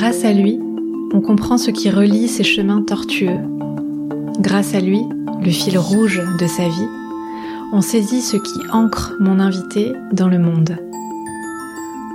[0.00, 0.60] Grâce à lui,
[1.12, 3.40] on comprend ce qui relie ces chemins tortueux.
[4.38, 5.04] Grâce à lui,
[5.42, 6.88] le fil rouge de sa vie,
[7.72, 10.78] on saisit ce qui ancre mon invité dans le monde.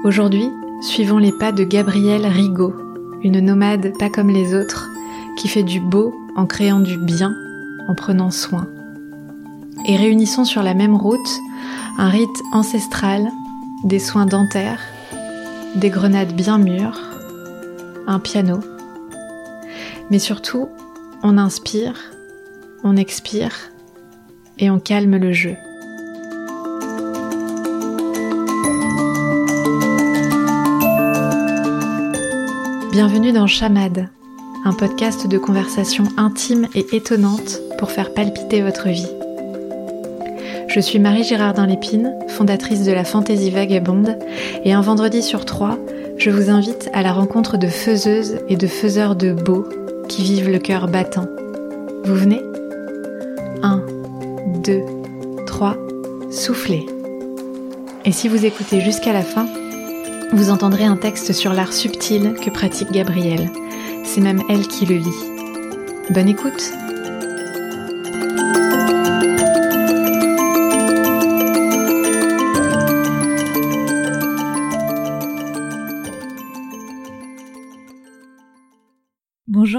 [0.06, 0.48] Aujourd'hui,
[0.80, 2.74] suivons les pas de Gabrielle Rigaud,
[3.22, 4.90] une nomade pas comme les autres,
[5.36, 7.36] qui fait du beau en créant du bien,
[7.90, 8.66] en prenant soin.
[9.90, 11.20] Et réunissons sur la même route
[11.98, 13.30] un rite ancestral,
[13.84, 14.80] des soins dentaires,
[15.76, 17.13] des grenades bien mûres,
[18.08, 18.60] un piano.
[20.10, 20.70] Mais surtout,
[21.24, 21.96] on inspire,
[22.84, 23.54] on expire
[24.60, 25.56] et on calme le jeu.
[32.92, 34.10] Bienvenue dans Chamade,
[34.66, 39.08] un podcast de conversation intime et étonnante pour faire palpiter votre vie.
[40.68, 44.18] Je suis Marie Girardin Lépine, fondatrice de la Fantaisie Vagabonde,
[44.64, 45.78] et un vendredi sur trois,
[46.18, 49.66] je vous invite à la rencontre de faiseuses et de faiseurs de beau
[50.08, 51.28] qui vivent le cœur battant.
[52.06, 52.42] Vous venez?
[53.62, 53.82] 1,
[54.64, 54.82] 2,
[55.46, 55.78] 3,
[56.32, 56.86] soufflez.
[58.06, 59.48] Et si vous écoutez jusqu'à la fin,
[60.34, 63.50] vous entendrez un texte sur l'art subtil que pratique Gabrielle.
[64.04, 66.10] C'est même elle qui le lit.
[66.10, 66.74] Bonne écoute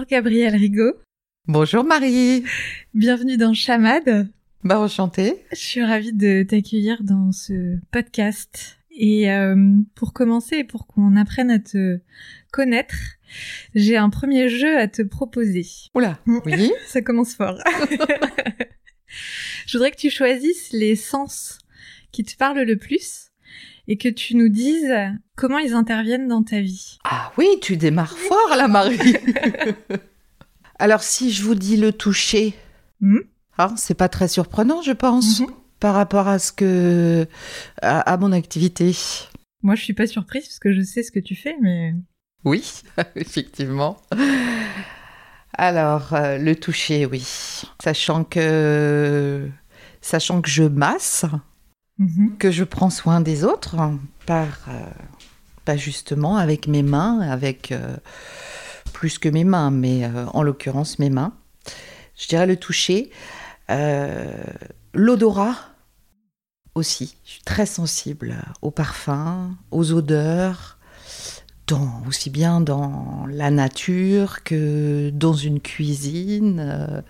[0.04, 0.92] Bonjour Gabrielle Rigaud.
[1.48, 2.44] Bonjour Marie.
[2.92, 4.28] Bienvenue dans Chamade.
[4.62, 5.42] Bah enchantée.
[5.50, 8.76] Je suis ravie de t'accueillir dans ce podcast.
[8.90, 9.56] Et euh,
[9.94, 12.00] pour commencer et pour qu'on apprenne à te
[12.52, 12.94] connaître,
[13.74, 15.64] j'ai un premier jeu à te proposer.
[15.94, 16.70] Oula, oui.
[16.86, 17.58] Ça commence fort.
[19.66, 21.60] Je voudrais que tu choisisses les sens
[22.12, 23.30] qui te parlent le plus
[23.88, 24.92] et que tu nous dises
[25.36, 26.98] comment ils interviennent dans ta vie.
[27.04, 28.98] Ah oui, tu démarres fort là, Marie.
[30.78, 32.54] Alors si je vous dis le toucher,
[33.00, 33.18] hmm?
[33.58, 35.48] hein, c'est pas très surprenant, je pense, mhm.
[35.80, 37.26] par rapport à ce que
[37.82, 38.96] à, mon activité.
[39.62, 41.94] Moi, je suis pas surprise parce que je sais ce que tu fais, mais
[42.44, 42.82] oui,
[43.16, 43.96] effectivement.
[45.56, 47.24] Alors euh, le toucher, oui,
[47.82, 49.48] sachant que
[50.00, 51.24] sachant que je masse.
[51.98, 52.36] Mhm.
[52.38, 53.76] que je prends soin des autres
[54.26, 54.80] par, euh,
[55.64, 57.96] pas justement avec mes mains, avec euh,
[58.92, 61.32] plus que mes mains, mais euh, en l'occurrence mes mains.
[62.16, 63.10] Je dirais le toucher.
[64.92, 65.56] L'odorat
[66.74, 67.16] aussi.
[67.24, 70.78] Je suis très sensible aux parfums, aux odeurs,
[71.66, 77.02] dans, aussi bien dans la nature que dans une cuisine.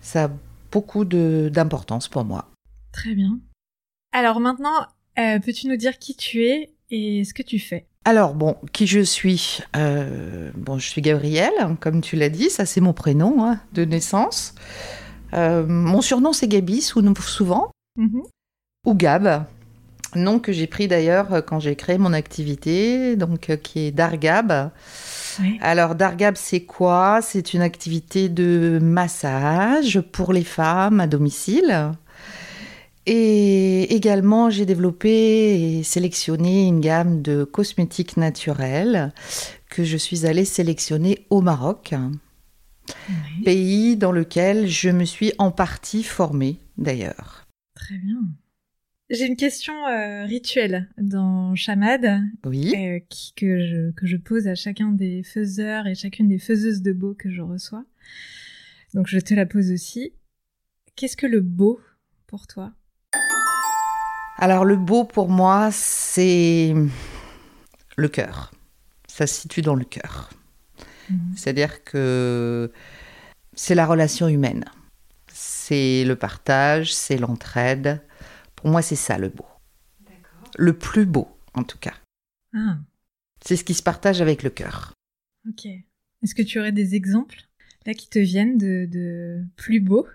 [0.00, 0.30] ça a
[0.72, 2.50] beaucoup d'importance pour moi.
[2.92, 3.38] Très bien.
[4.12, 4.86] Alors maintenant,
[5.18, 7.86] euh, peux-tu nous dire qui tu es et ce que tu fais?
[8.04, 9.60] Alors bon, qui je suis?
[9.76, 13.84] Euh, Bon, je suis Gabrielle, comme tu l'as dit, ça c'est mon prénom hein, de
[13.84, 14.54] naissance.
[15.34, 18.22] Euh, mon surnom c'est Gabi, souvent, mhm.
[18.86, 19.44] ou Gab,
[20.14, 24.70] nom que j'ai pris d'ailleurs quand j'ai créé mon activité, donc qui est Dargab.
[25.60, 27.20] Alors Dargab c'est quoi?
[27.22, 31.92] C'est une activité de massage pour les femmes à domicile.
[33.10, 39.14] Et également, j'ai développé et sélectionné une gamme de cosmétiques naturels
[39.70, 41.94] que je suis allée sélectionner au Maroc,
[43.46, 47.46] pays dans lequel je me suis en partie formée d'ailleurs.
[47.74, 48.20] Très bien.
[49.08, 52.74] J'ai une question euh, rituelle dans Chamad oui.
[52.76, 53.00] Euh,
[53.36, 57.14] que, je, que je pose à chacun des faiseurs et chacune des faiseuses de beau
[57.14, 57.86] que je reçois.
[58.92, 60.12] Donc je te la pose aussi.
[60.94, 61.80] Qu'est-ce que le beau
[62.26, 62.74] pour toi?
[64.38, 66.72] Alors le beau pour moi, c'est
[67.96, 68.52] le cœur.
[69.08, 70.30] Ça se situe dans le cœur.
[71.10, 71.34] Mhm.
[71.36, 72.72] C'est-à-dire que
[73.54, 74.64] c'est la relation humaine.
[75.26, 78.00] C'est le partage, c'est l'entraide.
[78.54, 79.46] Pour moi, c'est ça le beau.
[80.56, 81.94] Le plus beau, en tout cas.
[82.54, 82.78] Ah.
[83.44, 84.92] C'est ce qui se partage avec le cœur.
[85.48, 85.66] Ok.
[85.66, 87.40] Est-ce que tu aurais des exemples
[87.86, 90.06] là qui te viennent de, de plus beau?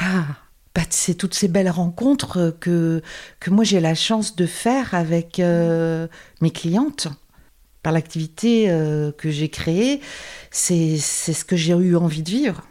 [0.00, 0.38] Ah,
[0.74, 3.00] bah, c'est toutes ces belles rencontres que,
[3.38, 6.08] que moi j'ai la chance de faire avec euh,
[6.40, 7.08] mes clientes.
[7.82, 10.00] Par l'activité euh, que j'ai créée,
[10.50, 12.66] c'est ce que j'ai eu envie de vivre.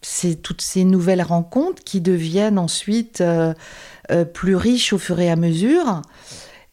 [0.00, 3.54] C'est toutes ces nouvelles rencontres qui deviennent ensuite euh,
[4.32, 6.00] plus riches au fur et à mesure.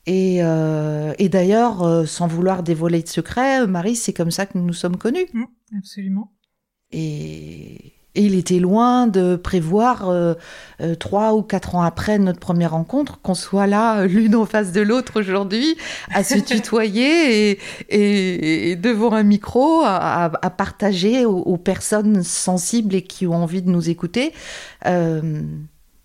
[0.06, 4.74] Et, et d'ailleurs, sans vouloir dévoiler de secret, Marie, c'est comme ça que nous nous
[4.74, 5.28] sommes connus.
[5.34, 5.44] Mm,
[5.78, 6.32] absolument.
[6.92, 10.34] Et, Et il était loin de prévoir euh,
[10.82, 14.74] euh, trois ou quatre ans après notre première rencontre qu'on soit là l'une en face
[14.74, 15.78] de l'autre aujourd'hui
[16.14, 17.58] à se tutoyer
[17.88, 23.90] et, devant un micro à, partager aux, personnes sensibles et qui ont envie de nous
[23.90, 24.34] écouter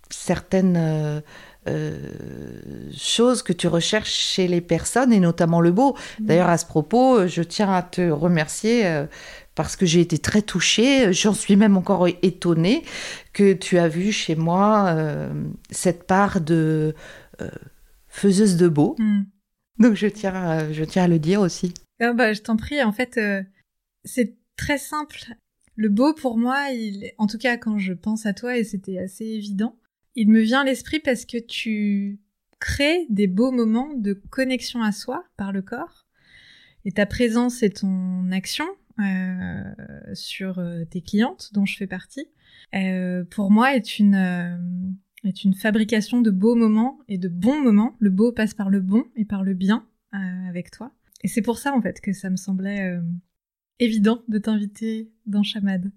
[0.08, 1.22] certaines
[2.96, 5.96] choses que tu recherches chez les personnes et notamment le beau.
[6.20, 6.26] Mmh.
[6.26, 8.84] D'ailleurs à ce propos, je tiens à te remercier
[9.54, 11.12] parce que j'ai été très touchée.
[11.12, 12.82] J'en suis même encore étonnée
[13.32, 15.32] que tu as vu chez moi euh,
[15.70, 16.94] cette part de
[17.40, 17.50] euh,
[18.08, 18.96] faiseuse de beau.
[18.98, 19.22] Hmm.
[19.78, 21.74] Donc je tiens, à, je tiens à le dire aussi.
[22.00, 23.42] Ah bah, je t'en prie, en fait, euh,
[24.04, 25.18] c'est très simple.
[25.76, 28.98] Le beau pour moi, il, en tout cas quand je pense à toi, et c'était
[28.98, 29.76] assez évident,
[30.14, 32.20] il me vient à l'esprit parce que tu
[32.60, 36.06] crées des beaux moments de connexion à soi par le corps.
[36.84, 38.66] Et ta présence et ton action
[40.14, 42.28] sur euh, tes clientes, dont je fais partie,
[42.74, 44.84] euh, pour moi est une
[45.24, 47.96] est une fabrication de beaux moments et de bons moments.
[47.98, 50.92] Le beau passe par le bon et par le bien avec toi.
[51.22, 52.98] Et c'est pour ça en fait que ça me semblait
[53.80, 55.90] évident de t'inviter dans Chamade.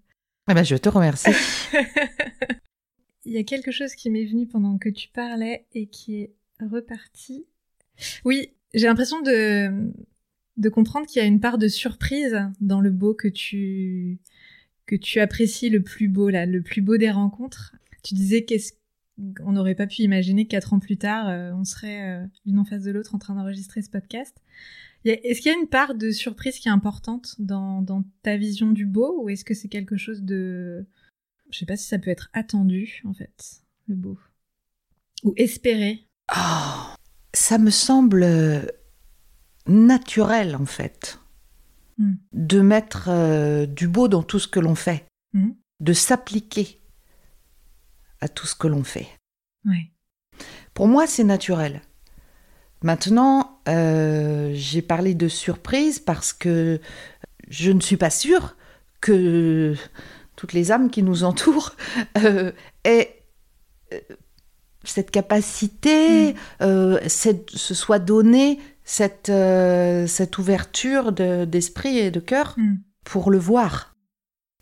[0.49, 1.31] Eh ben, je te remercie.
[3.25, 6.33] Il y a quelque chose qui m'est venu pendant que tu parlais et qui est
[6.61, 7.45] reparti.
[8.23, 9.91] Oui, j'ai l'impression de
[10.57, 14.19] de comprendre qu'il y a une part de surprise dans le beau que tu
[14.85, 17.75] que tu apprécies le plus beau là, le plus beau des rencontres.
[18.03, 18.73] Tu disais qu'est-ce
[19.35, 22.65] qu'on n'aurait pas pu imaginer quatre ans plus tard, euh, on serait euh, l'une en
[22.65, 24.35] face de l'autre en train d'enregistrer ce podcast.
[25.05, 28.71] Est-ce qu'il y a une part de surprise qui est importante dans, dans ta vision
[28.71, 30.85] du beau ou est-ce que c'est quelque chose de...
[31.49, 34.19] Je sais pas si ça peut être attendu en fait, le beau.
[35.23, 36.07] Ou espéré?
[36.35, 36.93] Oh,
[37.33, 38.25] ça me semble
[39.67, 41.19] naturel en fait
[41.97, 42.13] hmm.
[42.33, 45.51] de mettre euh, du beau dans tout ce que l'on fait, hmm.
[45.79, 46.81] de s'appliquer
[48.21, 49.07] à tout ce que l'on fait.
[50.73, 51.81] Pour moi, c'est naturel.
[52.83, 56.79] Maintenant, euh, j'ai parlé de surprise parce que
[57.49, 58.55] je ne suis pas sûre
[59.01, 59.75] que
[60.35, 61.75] toutes les âmes qui nous entourent
[62.17, 62.51] euh,
[62.85, 63.25] aient
[64.83, 67.09] cette capacité, hmm.
[67.09, 72.77] se soit donné cette, euh, cette ouverture d'esprit et de cœur hmm.
[73.03, 73.95] pour le voir.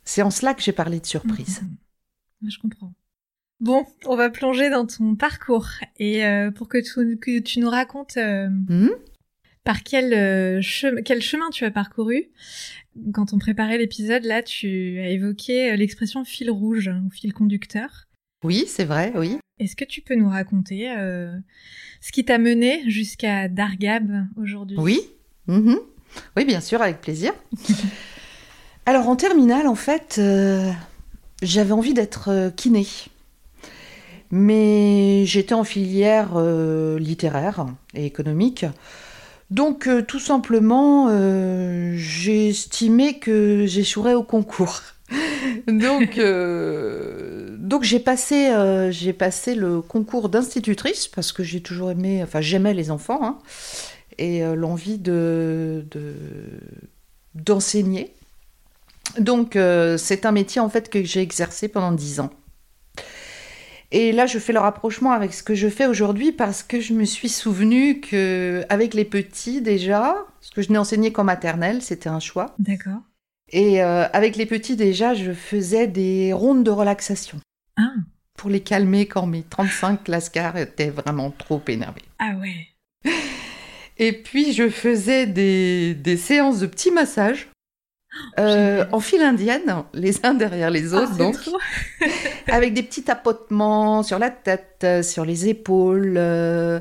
[0.04, 1.62] C'est en cela que j'ai parlé de surprise.
[1.62, 2.94] Hmm, hmm, Je comprends.
[3.60, 7.69] Bon, on va plonger dans ton parcours et euh, pour que tu, que tu, nous
[7.69, 8.50] racontes euh,
[9.63, 10.10] par quel,
[11.06, 12.25] quel chemin tu as parcouru.
[13.13, 18.04] Quand on préparait l'épisode, là, tu as évoqué l'expression fil rouge ou fil conducteur.
[18.45, 19.39] Oui, c'est vrai, oui.
[19.57, 21.36] Est-ce que tu peux nous raconter euh,
[22.00, 24.77] ce qui t'a mené jusqu'à Dargab aujourd'hui?
[24.80, 25.00] Oui.
[25.47, 25.80] Mhm.
[26.38, 27.33] Oui, bien sûr, avec plaisir.
[28.86, 30.71] Alors en terminale, en fait, euh,
[31.42, 32.86] j'avais envie d'être euh, kiné.
[34.30, 36.39] Mais j'étais en filière
[37.00, 38.65] littéraire et économique.
[39.50, 41.07] Donc tout simplement,
[41.95, 44.81] j'ai estimé que j'échouerais au concours.
[45.67, 51.91] donc, euh, donc j'ai passé, euh, j'ai passé le concours d'institutrice parce que j'ai toujours
[51.91, 53.37] aimé, enfin j'aimais les enfants hein,
[54.17, 55.85] et euh, l'envie de,
[57.35, 58.13] d'enseigner.
[59.19, 59.57] Donc
[59.97, 62.31] c'est un métier en fait que j'ai exercé pendant dix ans.
[63.91, 66.93] Et là, je fais le rapprochement avec ce que je fais aujourd'hui parce que je
[66.93, 71.81] me suis souvenu que avec les petits déjà, parce que je n'ai enseigné qu'en maternelle,
[71.81, 72.55] c'était un choix.
[72.59, 73.00] D'accord.
[73.51, 77.39] Et euh, avec les petits, déjà, je faisais des rondes de relaxation.
[77.77, 77.93] Ah.
[78.37, 82.01] Pour les calmer quand mes 35 lascars étaient vraiment trop énervés.
[82.19, 82.67] Ah ouais.
[83.97, 87.47] Et puis, je faisais des, des séances de petits massages.
[88.39, 91.38] Euh, en file indienne, les uns derrière les ah, autres, donc,
[92.48, 96.79] avec des petits tapotements sur la tête, sur les épaules, euh,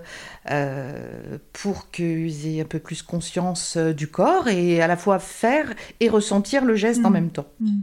[0.51, 5.19] euh, pour qu'ils aient un peu plus conscience euh, du corps et à la fois
[5.19, 7.13] faire et ressentir le geste en mm.
[7.15, 7.47] même temps.
[7.61, 7.81] Mm.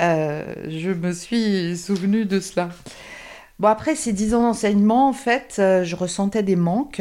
[0.00, 2.68] Euh, je me suis souvenu de cela.
[3.58, 7.00] Bon, après ces dix ans d'enseignement, en fait, je ressentais des manques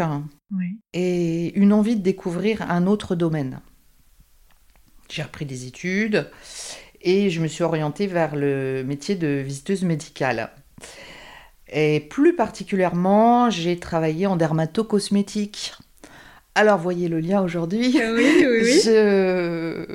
[0.94, 3.60] et une envie de découvrir un autre domaine.
[5.10, 6.30] J'ai repris des études
[7.02, 10.50] et je me suis orientée vers le métier de visiteuse médicale.
[11.72, 15.74] Et plus particulièrement, j'ai travaillé en dermatocosmétique.
[16.56, 18.00] Alors, voyez le lien aujourd'hui.
[18.00, 18.82] Ah oui, oui, oui.
[18.86, 19.86] Je...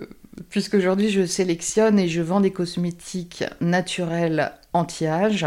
[0.50, 5.46] Puisqu'aujourd'hui, je sélectionne et je vends des cosmétiques naturels anti-âge.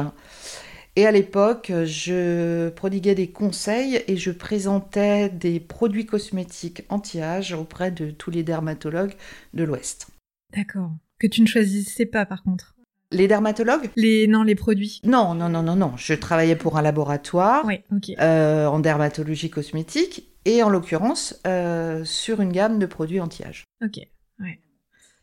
[0.97, 7.91] Et à l'époque, je prodiguais des conseils et je présentais des produits cosmétiques anti-âge auprès
[7.91, 9.13] de tous les dermatologues
[9.53, 10.07] de l'Ouest.
[10.53, 10.91] D'accord.
[11.17, 12.75] Que tu ne choisissais pas, par contre
[13.11, 13.89] Les dermatologues?
[13.95, 14.27] Les...
[14.27, 14.99] Non, les produits.
[15.05, 15.93] Non, non, non, non, non.
[15.95, 17.83] Je travaillais pour un laboratoire oui,
[18.19, 23.63] euh, en dermatologie cosmétique et en l'occurrence euh, sur une gamme de produits anti-âge.
[23.81, 23.97] Ok,
[24.39, 24.59] ouais.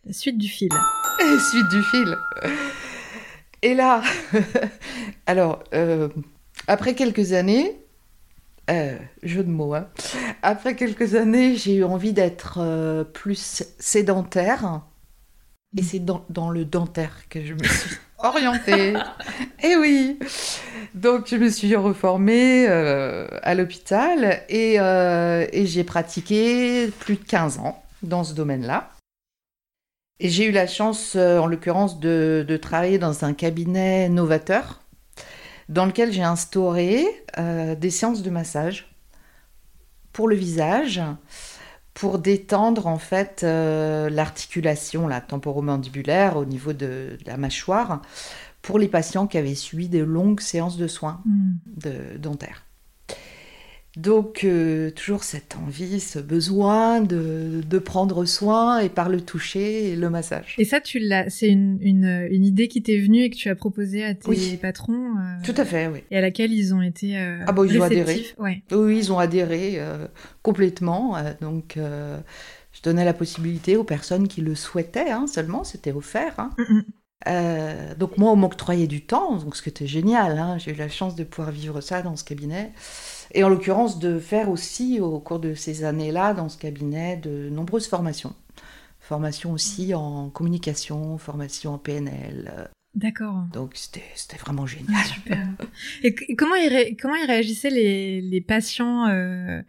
[0.05, 0.71] La suite du fil.
[1.51, 2.17] Suite du fil.
[3.63, 4.03] Et là,
[5.27, 6.09] alors, euh,
[6.67, 7.81] après quelques années,
[8.71, 9.89] euh, jeu de mots, hein,
[10.43, 14.83] après quelques années, j'ai eu envie d'être euh, plus sédentaire.
[15.77, 18.95] Et c'est dans, dans le dentaire que je me suis orientée.
[19.63, 20.19] et oui.
[20.95, 27.83] Donc, je me suis reformée à l'hôpital et, et j'ai pratiqué plus de 15 ans
[28.03, 28.91] dans ce domaine-là.
[30.21, 34.81] Et j'ai eu la chance, euh, en l'occurrence, de, de travailler dans un cabinet novateur
[35.69, 37.07] dans lequel j'ai instauré
[37.39, 38.89] euh, des séances de massage
[40.13, 41.01] pour le visage,
[41.95, 48.03] pour détendre en fait euh, l'articulation la temporomandibulaire au niveau de, de la mâchoire
[48.63, 51.55] pour les patients qui avaient suivi de longues séances de soins Hmm.
[51.67, 52.65] de, dentaires.
[53.99, 59.91] Donc, euh, toujours cette envie, ce besoin de, de prendre soin et par le toucher
[59.91, 60.55] et le massage.
[60.59, 63.49] Et ça, tu l'as, c'est une, une, une idée qui t'est venue et que tu
[63.49, 64.57] as proposée à tes Oui.
[64.63, 66.05] patrons euh, Tout à fait, oui.
[66.13, 68.25] et à laquelle ils ont été euh, Ah bah, ils ont adhéré.
[68.39, 68.63] Ouais.
[68.71, 70.07] Oui, ils ont adhéré euh,
[70.43, 71.17] complètement.
[71.41, 76.35] donc, je donnais la possibilité aux personnes qui le souhaitaient hein, seulement, c'était offert.
[76.39, 76.51] hein.
[76.57, 76.85] Mm, mm.
[77.27, 80.39] Euh, donc, moi, on m'octroyait du temps, donc ce qui était génial.
[80.39, 80.57] hein.
[80.59, 82.71] J'ai eu la chance de pouvoir vivre ça dans ce cabinet.
[83.35, 87.49] Et en l'occurrence, de faire aussi, au cours de ces années-là, dans ce cabinet, de
[87.51, 88.35] nombreuses formations.
[89.01, 92.69] Formation aussi en communication, formation en PNL.
[92.95, 93.45] D'accord.
[93.53, 95.05] Donc, c'était c'était vraiment génial.
[95.05, 95.47] Super.
[96.03, 99.63] Et comment ils, ré- comment ils réagissaient les, les patients euh,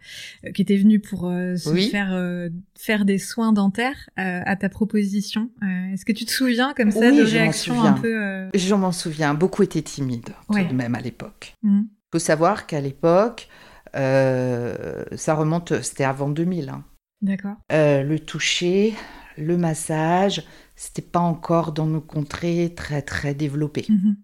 [0.54, 1.88] qui étaient venus pour euh, se Oui.
[1.90, 5.50] faire euh, faire des soins dentaires à ta proposition
[5.92, 9.32] Est-ce que tu te souviens comme ça Oui, de réactions un peu Je m'en souviens,
[9.34, 10.64] beaucoup étaient timides, tout Ouais.
[10.66, 11.54] de même, à l'époque.
[11.62, 13.48] hmm, Il faut savoir qu'à l'époque,
[13.94, 16.68] euh, ça remonte, c'était avant 2000.
[16.70, 16.84] hein.
[17.22, 17.56] D'accord.
[17.70, 18.94] Euh, le toucher,
[19.36, 20.42] le massage,
[20.74, 23.86] c'était pas encore dans nos contrées très très développé.
[23.88, 24.16] Mhm.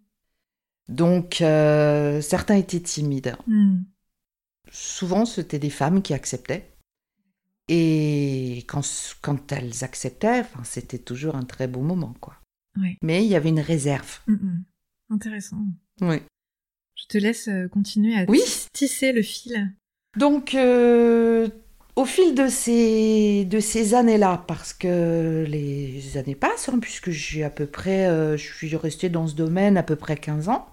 [0.89, 3.37] Donc euh, certains étaient timides.
[3.47, 3.83] Hmm.
[4.71, 6.73] Souvent, c'était des femmes qui acceptaient.
[7.69, 8.83] Et quand,
[9.23, 12.37] quand elles acceptaient, c'était toujours un très beau moment, quoi.
[12.77, 12.97] Ouais.
[13.03, 14.21] Mais il y avait une réserve.
[14.27, 14.65] Hmm, hmm.
[15.11, 15.65] Intéressant.
[16.01, 16.23] Oui.
[16.97, 18.41] Je te laisse euh, continuer à Oui.
[18.73, 19.71] tisser le fil.
[20.17, 21.47] Donc, euh,
[21.95, 27.45] au fil de ces, de ces années-là, parce que les années passent, hein, puisque j'ai
[27.45, 30.67] à peu près, euh, je suis restée dans ce domaine à peu près 15 ans,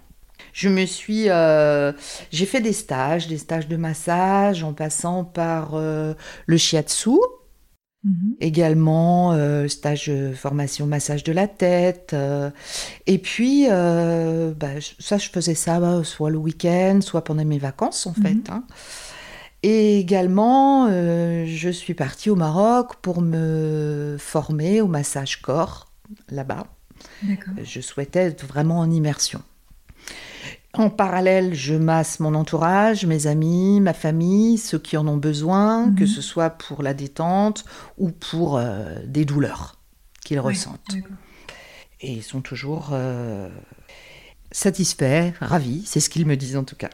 [0.53, 1.91] je me suis, euh,
[2.31, 7.17] j'ai fait des stages, des stages de massage, en passant par le shiatsu,
[8.05, 8.35] Mhm.
[8.41, 12.49] également euh, stage de formation massage de la tête, euh,
[13.07, 14.67] et puis euh, bah,
[14.99, 18.35] ça, je faisais ça bah, soit le week-end, soit pendant mes vacances en fait.
[18.49, 18.65] hein.
[19.65, 25.87] Et également, euh, je suis partie au Maroc pour me former au massage corps
[26.29, 26.67] là-bas.
[27.63, 29.41] Je souhaitais être vraiment en immersion.
[30.75, 35.87] En parallèle, je masse mon entourage, mes amis, ma famille, ceux qui en ont besoin,
[35.87, 35.95] Mhm.
[35.95, 37.63] que ce soit pour la détente
[37.99, 39.77] ou pour euh, des douleurs
[40.25, 40.95] qu'ils ressentent.
[42.01, 43.49] Et ils sont toujours euh,
[44.51, 46.89] satisfaits, ravis, c'est ce qu'ils me disent en tout cas.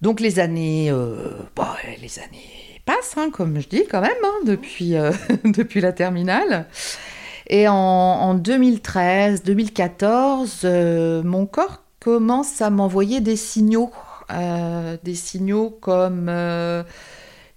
[0.00, 4.44] Donc les années, euh, bah, les années passent, hein, comme je dis quand même, hein,
[4.46, 4.94] depuis,
[5.44, 6.68] depuis la terminale.
[7.48, 13.90] Et en, en 2013, 2014, euh, mon corps commence à m'envoyer des signaux,
[14.30, 16.82] euh, des signaux comme euh,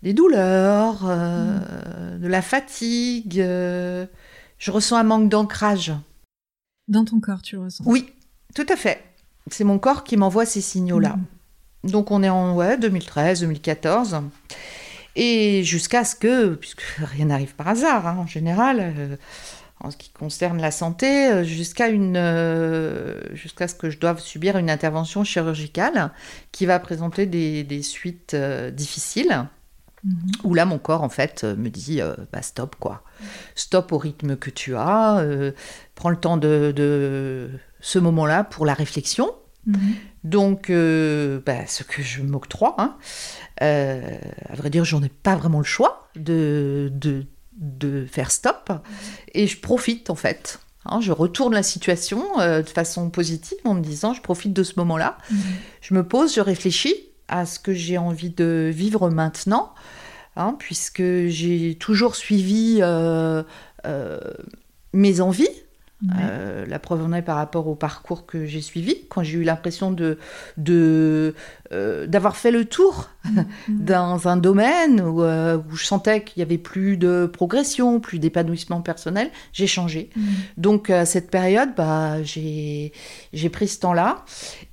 [0.03, 3.35] des douleurs, euh, de la fatigue.
[3.37, 5.93] je ressens un manque d'ancrage.
[6.87, 7.83] Dans ton corps, tu le ressens.
[7.85, 8.09] Oui,
[8.55, 9.03] tout à fait.
[9.49, 11.15] C'est mon corps qui m'envoie ces signaux-là.
[11.83, 11.91] Mhm.
[11.91, 14.21] Donc on est en ouais, 2013, 2014.
[15.15, 19.17] Et jusqu'à ce que, puisque rien n'arrive par hasard hein, en général,
[19.83, 24.19] en ce qui concerne la santé, euh, jusqu'à une, euh, jusqu'à ce que je doive
[24.19, 26.11] subir une intervention chirurgicale
[26.51, 29.47] qui va présenter des, des suites euh, difficiles.
[30.03, 30.31] Mhm.
[30.43, 33.03] Où là, mon corps, en fait, me dit euh, bah, stop, quoi.
[33.53, 35.23] Stop au rythme que tu as.
[35.93, 39.31] prends le temps de, de ce moment-là pour la réflexion.
[39.65, 39.95] Mhm.
[40.23, 42.97] Donc, euh, bah, ce que je m'octroie, hein,
[43.61, 47.25] euh, à vrai dire, j'en ai pas vraiment le choix de, de,
[47.61, 48.71] de faire stop.
[49.33, 50.59] Et je profite, en fait.
[50.85, 54.63] Hein, je retourne la situation euh, de façon positive en me disant, je profite de
[54.63, 55.17] ce moment-là.
[55.29, 55.39] Mhm.
[55.81, 56.95] Je me pose, je réfléchis
[57.27, 59.73] à ce que j'ai envie de vivre maintenant,
[60.35, 63.43] hein, puisque j'ai toujours suivi euh,
[63.85, 64.19] euh,
[64.93, 65.49] mes envies,
[66.19, 69.43] Euh, la preuve en est par rapport au parcours que j'ai suivi, quand j'ai eu
[69.43, 70.17] l'impression de,
[70.57, 71.35] de
[71.71, 73.41] euh, d'avoir fait le tour mm.
[73.69, 78.17] dans un domaine où, euh, où je sentais qu'il y avait plus de progression, plus
[78.17, 80.09] d'épanouissement personnel, j'ai changé.
[80.15, 80.21] Mm.
[80.57, 82.93] Donc à cette période, bah, j'ai,
[83.31, 84.25] j'ai pris ce temps-là.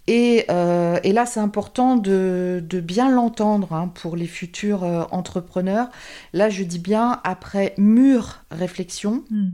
[0.07, 5.89] Et, et là, c'est important de, de bien l'entendre hein, pour les futurs entrepreneurs.
[6.33, 9.23] Là, je dis bien après mûre réflexion.
[9.31, 9.49] Mm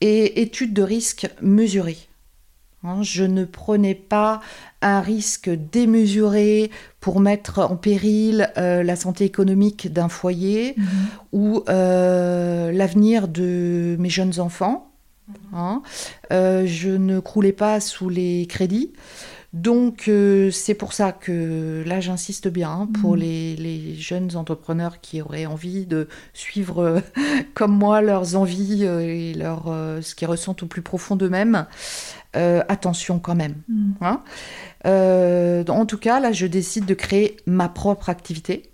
[0.00, 1.98] et étude de risque mesurée.
[2.84, 4.40] Hein, je ne prenais pas
[4.80, 10.86] un risque démesuré pour mettre en péril euh, la santé économique d'un foyer mhm.
[11.32, 14.90] ou euh, l'avenir de mes jeunes enfants.
[15.52, 15.82] Hein.
[16.32, 18.92] Euh, je ne croulais pas sous les crédits.
[19.56, 23.20] Donc euh, c'est pour ça que là j'insiste bien hein, pour mm.
[23.20, 27.00] les, jeunes entrepreneurs qui auraient envie de suivre euh,
[27.54, 29.64] comme moi leurs envies euh, et leur,
[30.02, 31.66] ce qu'ils ressentent au plus profond d'eux-mêmes.
[32.34, 33.54] attention quand même.
[33.68, 33.92] Mm.
[34.02, 35.64] Hein.
[35.68, 38.70] en tout cas, là je décide de créer ma propre activité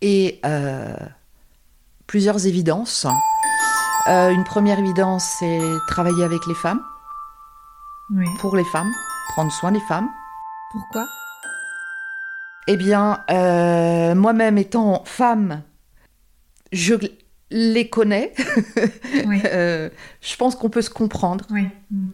[0.00, 0.40] et
[2.06, 3.06] plusieurs évidences.
[4.08, 6.80] une première évidence, c'est travailler avec les femmes,
[8.40, 8.90] pour les femmes
[9.30, 10.08] prendre soin des femmes.
[10.72, 11.06] Pourquoi?
[12.66, 15.62] Eh bien, euh, moi-même étant femme,
[16.72, 16.94] je
[17.50, 18.32] les connais.
[19.52, 21.46] Euh, je pense qu'on peut se comprendre.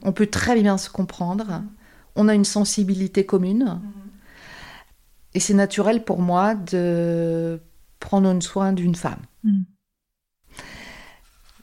[0.02, 1.62] On peut très bien se comprendre.
[2.14, 3.64] On a une sensibilité commune.
[3.64, 5.34] Mm-hmm.
[5.34, 7.60] Et c'est naturel pour moi de
[8.00, 9.20] prendre soin d'une femme.
[9.44, 9.62] Mm.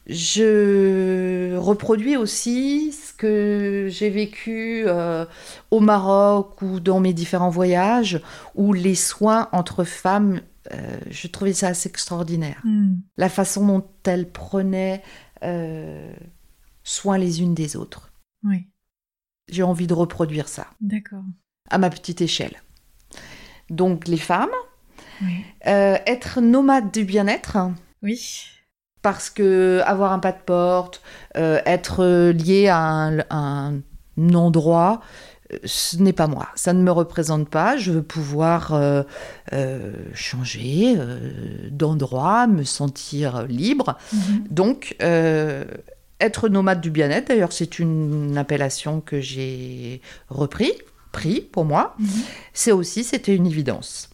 [0.05, 5.25] Je reproduis aussi ce que j'ai vécu euh,
[5.71, 8.21] au Maroc ou dans mes différents voyages,
[8.55, 10.41] où les soins entre femmes,
[10.73, 12.61] euh, je trouvais ça assez extraordinaire.
[12.65, 12.95] Hmm.
[13.15, 15.01] La façon dont elles prenaient
[15.43, 16.13] euh,
[16.83, 18.11] soin les unes des autres.
[18.43, 18.67] Oui.
[19.49, 20.67] J'ai envie de reproduire ça.
[20.81, 21.23] D'accord.
[21.69, 22.61] À ma petite échelle.
[23.69, 24.49] Donc les femmes,
[25.61, 27.57] être nomade du bien-être.
[28.01, 28.49] Oui
[29.03, 31.03] parce que avoir un pas de porte,
[31.37, 33.81] euh, être lié à un,
[34.33, 35.01] endroit,
[35.51, 36.47] euh, ce n'est pas moi.
[36.55, 37.77] Ça ne me représente pas.
[37.77, 39.03] Je veux pouvoir euh,
[40.13, 40.95] changer
[41.69, 43.97] d'endroit, me sentir libre.
[44.13, 44.43] Mhm.
[44.49, 44.95] Donc,
[46.19, 50.71] être nomade du bien-être, d'ailleurs, c'est une appellation que j'ai repris,
[51.11, 51.95] pris pour moi.
[51.99, 52.07] Mhm.
[52.53, 54.09] C'est aussi, c'était une évidence.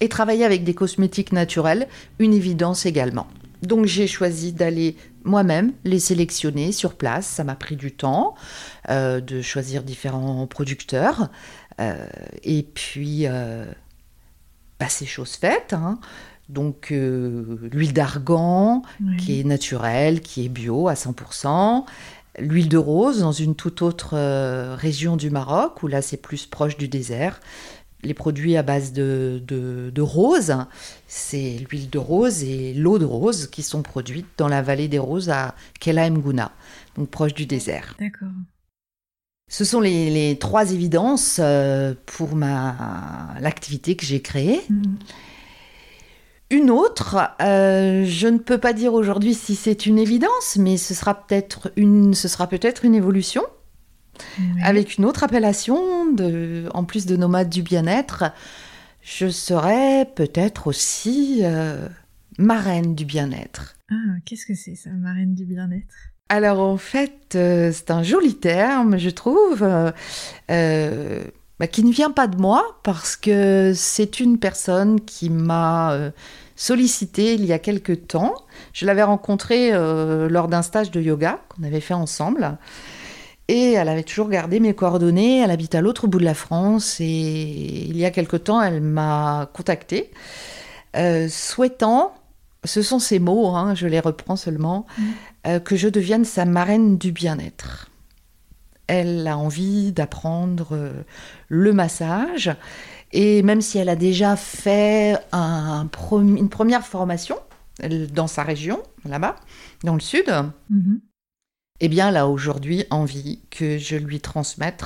[0.00, 1.88] Et travailler avec des cosmétiques naturels,
[2.18, 3.26] une évidence également.
[3.62, 7.26] Donc j'ai choisi d'aller moi-même les sélectionner sur place.
[7.26, 8.34] Ça m'a pris du temps
[8.90, 11.30] euh, de choisir différents producteurs.
[11.80, 12.06] Euh,
[12.42, 13.64] et puis, euh,
[14.80, 15.72] bah, c'est chose faite.
[15.72, 15.98] Hein.
[16.48, 18.82] Donc l'huile d'argan
[19.16, 21.84] qui est naturelle, qui est bio à 100%.
[22.38, 24.16] L'huile de rose dans une toute autre
[24.74, 27.40] région du Maroc, où là c'est plus proche du désert
[28.02, 30.54] les produits à base de, de, rose,
[31.06, 34.98] c'est l'huile de rose et l'eau de rose qui sont produites dans la vallée des
[34.98, 36.52] roses à Kela Mgouna,
[36.96, 37.96] donc proche du désert.
[37.98, 38.28] D'accord.
[39.48, 44.62] Ce sont les, trois évidences euh, pour ma l'activité que j'ai créée.
[44.70, 44.96] Mhm.
[46.50, 50.92] Une autre, euh, je ne peux pas dire aujourd'hui si c'est une évidence, mais ce
[50.92, 53.42] sera peut-être une, ce sera peut-être une évolution
[54.62, 58.24] avec une autre appellation, de, en plus de nomade du bien-être,
[59.02, 61.88] je serais peut-être aussi euh,
[62.38, 63.76] marraine du bien-être.
[63.90, 63.94] Ah,
[64.24, 65.94] qu'est-ce que c'est ça, marraine du bien-être?
[66.28, 69.62] Alors en fait, euh, c'est un joli terme, je trouve,
[70.50, 71.24] euh,
[71.58, 76.12] bah, qui ne vient pas de moi parce que c'est une personne qui m'a
[76.54, 78.34] sollicité il y a quelque temps.
[78.72, 82.56] Je l'avais rencontrée lors d'un stage de yoga qu'on avait fait ensemble.
[83.48, 85.40] Et elle avait toujours gardé mes coordonnées.
[85.40, 86.98] Elle habite à l'autre bout de la France.
[87.00, 90.10] Et il y a quelque temps, elle m'a contactée,
[90.96, 92.14] euh, souhaitant,
[92.64, 95.02] ce sont ses mots, hein, je les reprends seulement, mm.
[95.46, 97.88] euh, que je devienne sa marraine du bien-être.
[98.86, 101.02] Elle a envie d'apprendre euh,
[101.48, 102.54] le massage.
[103.12, 107.36] Et même si elle a déjà fait un, une première formation
[108.12, 109.36] dans sa région, là-bas,
[109.82, 110.28] dans le sud,
[110.70, 111.00] mm-hmm
[111.84, 114.84] eh bien, elle a aujourd'hui envie que je lui transmette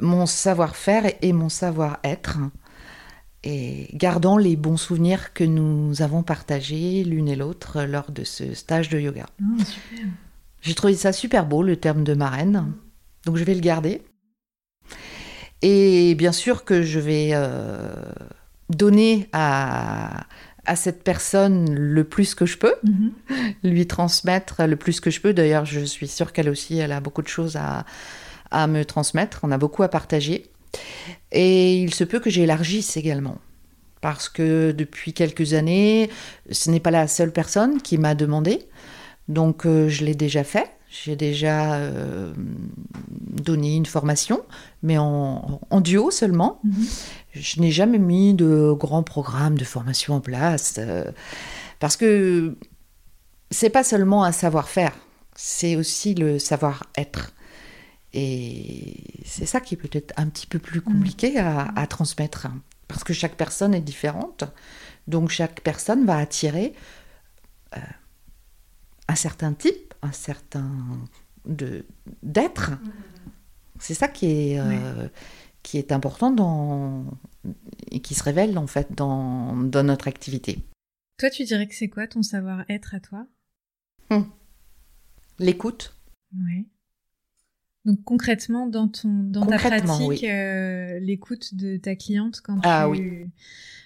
[0.00, 2.38] mon savoir-faire et mon savoir-être,
[3.42, 8.54] et gardant les bons souvenirs que nous avons partagés l'une et l'autre lors de ce
[8.54, 9.26] stage de yoga.
[9.42, 9.64] Ah,
[10.62, 12.72] J'ai trouvé ça super beau, le terme de marraine,
[13.26, 14.00] donc je vais le garder.
[15.62, 17.92] Et bien sûr que je vais euh,
[18.70, 20.26] donner à,
[20.66, 23.12] à cette personne le plus que je peux, Mhm.
[23.64, 25.32] lui transmettre le plus que je peux.
[25.34, 27.84] D'ailleurs, je suis sûre qu'elle aussi, elle a beaucoup de choses à,
[28.50, 29.40] à me transmettre.
[29.42, 30.46] On a beaucoup à partager.
[31.32, 33.38] Et il se peut que j'élargisse également.
[34.00, 36.10] Parce que depuis quelques années,
[36.50, 38.60] ce n'est pas la seule personne qui m'a demandé.
[39.28, 40.66] Donc, euh, je l'ai déjà fait.
[41.02, 42.32] J'ai déjà euh,
[43.08, 44.44] donné une formation,
[44.82, 46.60] mais en, en duo seulement.
[46.62, 46.86] Mhm.
[47.32, 51.10] Je n'ai jamais mis de grands programmes de formation en place euh,
[51.80, 52.56] parce que
[53.50, 54.92] c'est pas seulement un savoir-faire,
[55.34, 57.32] c'est aussi le savoir-être.
[58.12, 62.60] Et c'est ça qui est peut-être un petit peu plus compliqué à, à transmettre hein,
[62.86, 64.44] parce que chaque personne est différente.
[65.08, 66.72] Donc chaque personne va attirer
[67.76, 67.80] euh,
[69.08, 70.70] un certain type, un certain
[71.46, 71.84] de
[72.22, 72.72] d'être.
[73.80, 75.08] C'est ça qui est euh,
[75.62, 77.04] qui est important dans
[77.90, 80.58] et qui se révèle en fait dans, dans notre activité.
[81.18, 83.26] Toi, tu dirais que c'est quoi ton savoir-être à toi?
[85.38, 85.96] L'écoute,
[86.32, 86.66] Ouais.
[87.84, 90.20] Donc concrètement, dans ton dans ta pratique, oui.
[90.24, 93.30] euh, l'écoute de ta cliente quand Ah tu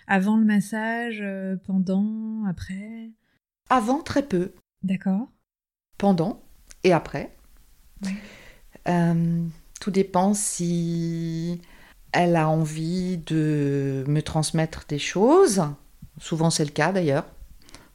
[0.07, 3.11] avant le massage, euh, pendant, après,
[3.69, 5.29] avant très peu, d'accord.
[5.99, 6.41] Pendant
[6.85, 7.35] et après.
[8.89, 9.45] Euh,
[9.81, 11.61] tout dépend si
[12.13, 15.63] elle a envie de me transmettre des choses.
[16.19, 17.27] Souvent c'est le cas d'ailleurs,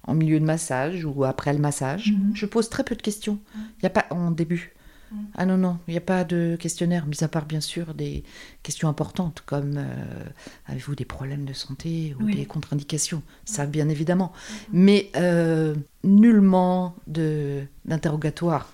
[0.05, 2.11] en milieu de massage ou après le massage.
[2.11, 2.35] Mhm.
[2.35, 3.39] Je pose très peu de questions.
[3.55, 4.72] Il y a pas en début.
[5.13, 5.27] Mhm.
[5.35, 8.23] Ah non non, il n'y a pas de questionnaire, mis à part bien sûr des
[8.63, 10.25] questions importantes comme euh,
[10.65, 12.35] avez-vous des problèmes de santé ou Oui.
[12.35, 13.21] des contre-indications?
[13.45, 14.33] Ça bien évidemment,
[14.71, 18.71] mais euh, nullement de d'interrogatoire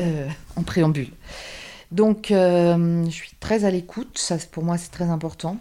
[0.00, 1.10] euh, en préambule.
[1.90, 4.18] Donc, je suis très à l'écoute.
[4.18, 5.58] Ça, pour moi, c'est très important.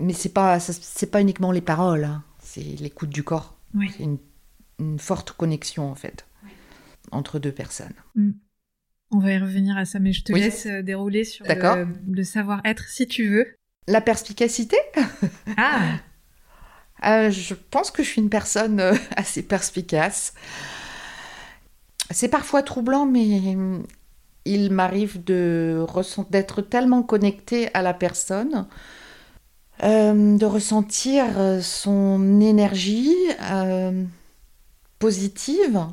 [0.00, 2.04] Mais c'est pas, ça- c'est pas uniquement les paroles.
[2.04, 2.22] hein.
[2.40, 3.56] C'est l'écoute du corps.
[3.96, 4.18] C'est une,
[4.78, 6.26] une forte connexion en fait
[7.12, 7.94] entre deux personnes.
[9.14, 10.40] On va y revenir à ça, mais je te Oui.
[10.40, 13.46] laisse euh, dérouler sur le, le savoir-être si tu veux.
[13.86, 14.76] La perspicacité?
[15.56, 16.00] Ah,
[17.04, 20.32] Euh, je pense que je suis une personne euh, assez perspicace.
[22.10, 23.56] C'est parfois troublant, mais
[24.44, 28.66] il m'arrive d'être tellement connectée à la personne,
[29.82, 31.26] euh, de ressentir
[31.62, 33.14] son énergie
[33.50, 34.04] euh,
[34.98, 35.86] positive,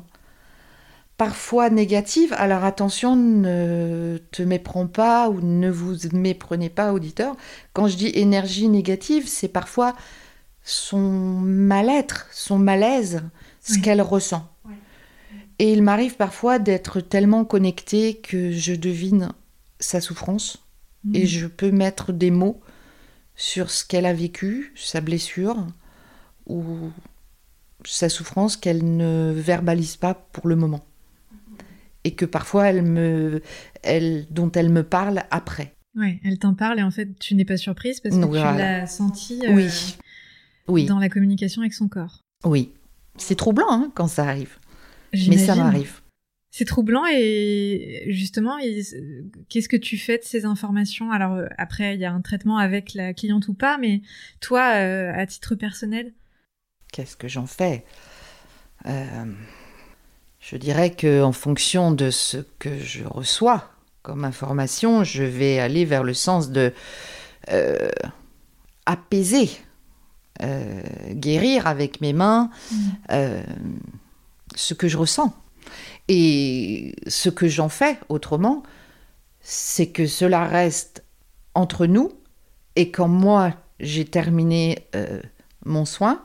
[1.24, 2.34] parfois négative.
[2.36, 7.36] Alors attention, ne te méprends pas ou ne vous méprenez pas, auditeur.
[7.74, 9.94] Quand je dis énergie négative, c'est parfois
[10.64, 13.22] son mal-être, son malaise,
[13.60, 13.82] ce Oui.
[13.82, 14.48] qu'elle ressent.
[14.64, 14.74] Oui.
[15.60, 19.28] Et il m'arrive parfois d'être tellement connectée que je devine
[19.78, 20.58] sa souffrance
[21.14, 21.26] et Mm.
[21.26, 22.60] je peux mettre des mots
[23.36, 25.56] sur ce qu'elle a vécu, sa blessure
[26.48, 26.64] ou
[27.84, 30.80] sa souffrance qu'elle ne verbalise pas pour le moment.
[32.04, 33.42] Et que parfois elle me,
[33.82, 35.74] elle, dont elle me parle après.
[35.96, 38.52] ouais, elle t'en parle et en fait, tu n'es pas surprise parce que Voilà.
[38.52, 39.68] tu l'as senti euh, Oui,
[40.68, 42.20] oui, dans la communication avec son corps.
[42.44, 42.72] oui.
[43.18, 44.56] C'est troublant hein, quand ça arrive,
[45.12, 46.00] mais ça m'arrive.
[46.50, 48.56] C'est troublant et justement,
[49.50, 51.10] qu'est-ce que tu fais de ces informations?
[51.12, 54.00] Alors euh, après, il y a un traitement avec la cliente ou pas, mais
[54.40, 56.12] toi, euh, à titre personnel,
[56.90, 57.84] Qu'est-ce que j'en fais?
[58.86, 59.24] Euh,
[60.42, 63.70] Je dirais que en fonction de ce que je reçois
[64.02, 66.74] comme information, je vais aller vers le sens de
[67.48, 67.88] euh,
[68.84, 69.50] apaiser,
[70.42, 72.50] euh, guérir avec mes mains
[73.12, 73.40] euh,
[74.56, 75.32] ce que je ressens.
[76.08, 78.64] Et ce que j'en fais autrement,
[79.42, 81.04] c'est que cela reste
[81.54, 82.10] entre nous
[82.74, 84.88] et quand moi j'ai terminé
[85.64, 86.24] mon soin,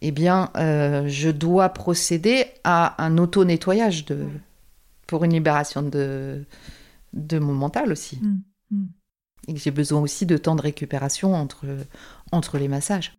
[0.00, 4.26] eh bien, euh, je dois procéder à un auto-nettoyage de,
[5.06, 6.44] pour une libération de,
[7.12, 8.18] de mon mental aussi.
[8.20, 8.86] Mm, mm.
[9.48, 11.66] Et que j'ai besoin aussi de temps de récupération entre,
[12.32, 13.18] entre les massages.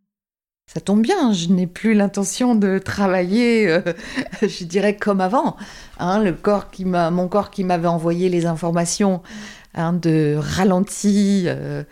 [0.68, 3.82] Ça tombe bien, je n'ai plus l'intention de travailler, euh,
[4.42, 5.58] je dirais comme avant.
[6.00, 9.22] Hein, le corps qui m'a, mon corps qui m'avait envoyé les informations
[9.76, 11.84] hein, de ralenti, euh,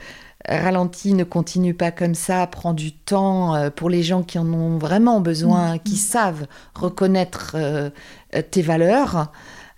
[0.48, 4.52] ralenti, ne continue pas comme ça, prend du temps euh, pour les gens qui en
[4.54, 5.80] ont vraiment besoin, Mhm.
[5.80, 7.90] qui savent reconnaître euh,
[8.52, 9.32] tes valeurs.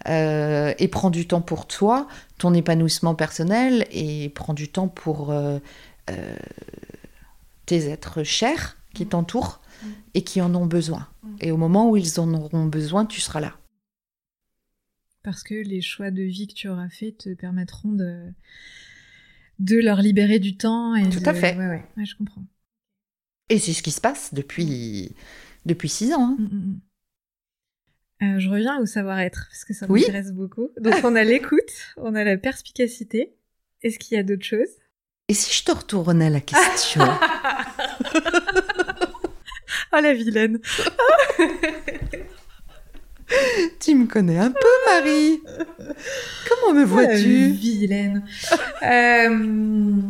[0.07, 5.31] euh, et prends du temps pour toi, ton épanouissement personnel, et prends du temps pour
[5.31, 5.57] euh,
[7.65, 9.61] tes êtres chers qui t'entourent
[10.13, 11.07] et qui en ont besoin.
[11.41, 13.53] Et au moment où ils en auront besoin, tu seras là.
[15.23, 18.31] parce que les choix de vie que tu auras faits te permettront de
[19.59, 21.55] de leur libérer du temps et Tout de- à fait.
[21.57, 22.43] Ouais, ouais, ouais, je comprends.
[23.49, 25.15] Et c'est ce qui se passe depuis,
[25.65, 26.29] depuis six ans.
[26.31, 26.37] Hein.
[26.39, 26.79] Mm, mm,
[28.35, 30.69] euh, je reviens au savoir-être, parce que ça m'intéresse beaucoup.
[30.79, 31.59] Donc on a l'écoute,
[31.97, 33.35] on a la perspicacité.
[33.83, 34.69] Est-ce qu'il y a d'autres choses?
[35.27, 37.01] Et si je te retournais la question?
[39.91, 40.59] Oh la vilaine
[43.79, 45.41] Tu me connais un peu, Marie
[46.49, 48.25] Comment me vois-tu Vilaine
[48.83, 50.01] euh,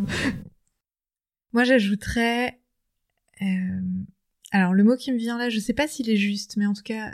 [1.54, 2.60] Moi j'ajouterais...
[3.42, 3.82] Euh,
[4.52, 6.74] alors le mot qui me vient là, je sais pas s'il est juste, mais en
[6.74, 7.12] tout cas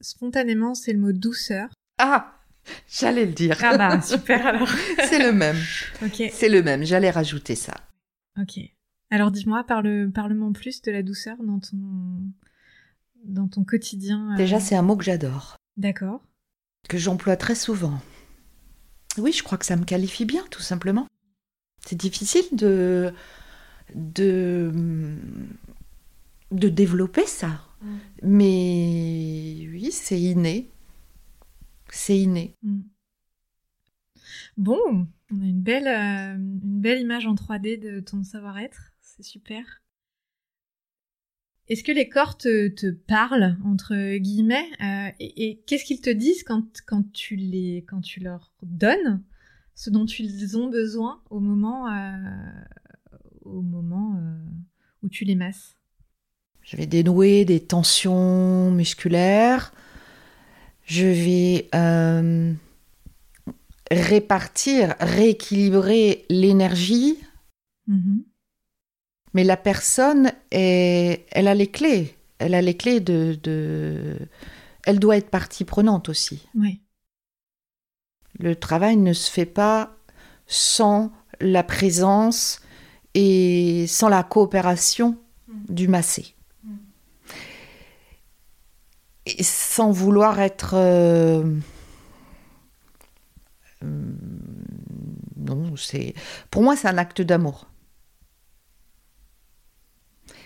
[0.00, 1.68] spontanément, c'est le mot douceur.
[1.98, 2.36] Ah
[2.88, 3.56] J'allais le dire.
[3.62, 4.68] Ah bah, super alors.
[5.08, 5.56] c'est le même.
[6.02, 6.22] Ok.
[6.32, 7.74] C'est le même, j'allais rajouter ça.
[8.38, 8.60] Ok.
[9.10, 11.76] Alors dis-moi, parle, parle-moi plus de la douceur dans ton,
[13.24, 14.32] dans ton quotidien.
[14.32, 14.36] Euh.
[14.36, 15.56] Déjà, c'est un mot que j'adore.
[15.76, 16.22] D'accord.
[16.88, 18.00] Que j'emploie très souvent.
[19.18, 21.06] Oui, je crois que ça me qualifie bien, tout simplement.
[21.86, 23.12] C'est difficile de,
[23.94, 24.72] de,
[26.50, 27.60] de développer ça.
[27.82, 27.96] Mm.
[28.22, 30.70] Mais oui, c'est inné.
[31.90, 32.56] C'est inné.
[32.62, 32.80] Mm.
[34.56, 38.92] Bon, on a une belle, euh, une belle image en 3D de ton savoir-être.
[39.00, 39.79] C'est super.
[41.70, 46.66] Est-ce que les corps te, parlent, entre guillemets euh, Et, qu'est-ce qu'ils te disent quand,
[46.84, 49.22] quand, tu les, quand tu leur donnes
[49.76, 52.10] ce dont ils ont besoin au moment, euh,
[53.42, 54.20] au moment
[55.04, 55.76] où tu les masses?
[56.62, 59.72] Je vais dénouer des tensions musculaires.
[60.82, 62.52] Je vais euh,
[63.92, 67.16] répartir, rééquilibrer l'énergie.
[67.88, 68.24] Mm-hmm.
[69.34, 72.16] Mais la personne, est, elle a les clés.
[72.38, 74.16] Elle a les clés de, de...
[74.84, 76.48] Elle doit être partie prenante aussi.
[76.54, 76.80] Oui.
[78.38, 79.94] Le travail ne se fait pas
[80.46, 82.60] sans la présence
[83.14, 85.74] et sans la coopération mm.
[85.74, 86.34] du massé
[89.40, 90.74] sans vouloir être...
[90.74, 91.44] Euh,
[93.84, 94.12] euh,
[95.36, 96.14] non, c'est...
[96.50, 97.69] Pour moi, c'est un acte d'amour.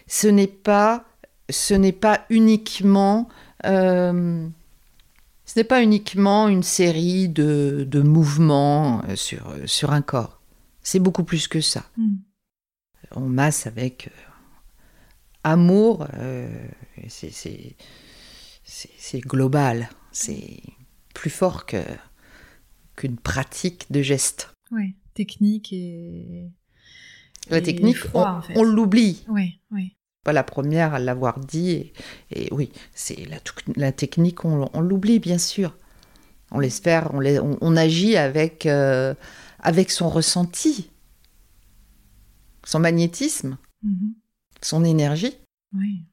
[0.06, 1.04] Ce n'est pas,
[1.50, 3.28] ce n'est pas uniquement...
[3.64, 4.46] Euh,
[5.46, 10.40] ce n'est pas uniquement une série de, de mouvements sur, sur un corps.
[10.82, 11.84] C'est beaucoup plus que ça.
[11.96, 12.16] Hmm.
[13.12, 14.10] On masse avec
[15.44, 16.08] amour.
[17.08, 17.76] c'est
[18.64, 20.62] c'est global, c'est
[21.14, 21.82] plus fort que
[22.96, 24.52] qu'une pratique de geste.
[24.70, 26.50] Oui, technique et.
[27.50, 29.24] La technique, on, l'oublie.
[29.28, 29.96] Oui, oui.
[30.22, 31.92] Pas la première à l'avoir dit.
[32.30, 33.36] Et, oui, c'est la,
[33.76, 35.76] la, technique, on, l'oublie bien sûr.
[36.50, 39.14] On laisse faire, on, on, agit avec, euh,
[39.58, 40.90] avec son ressenti,
[42.64, 44.12] son magnétisme, mm-hmm.
[44.62, 45.36] son énergie.
[45.74, 46.04] Oui.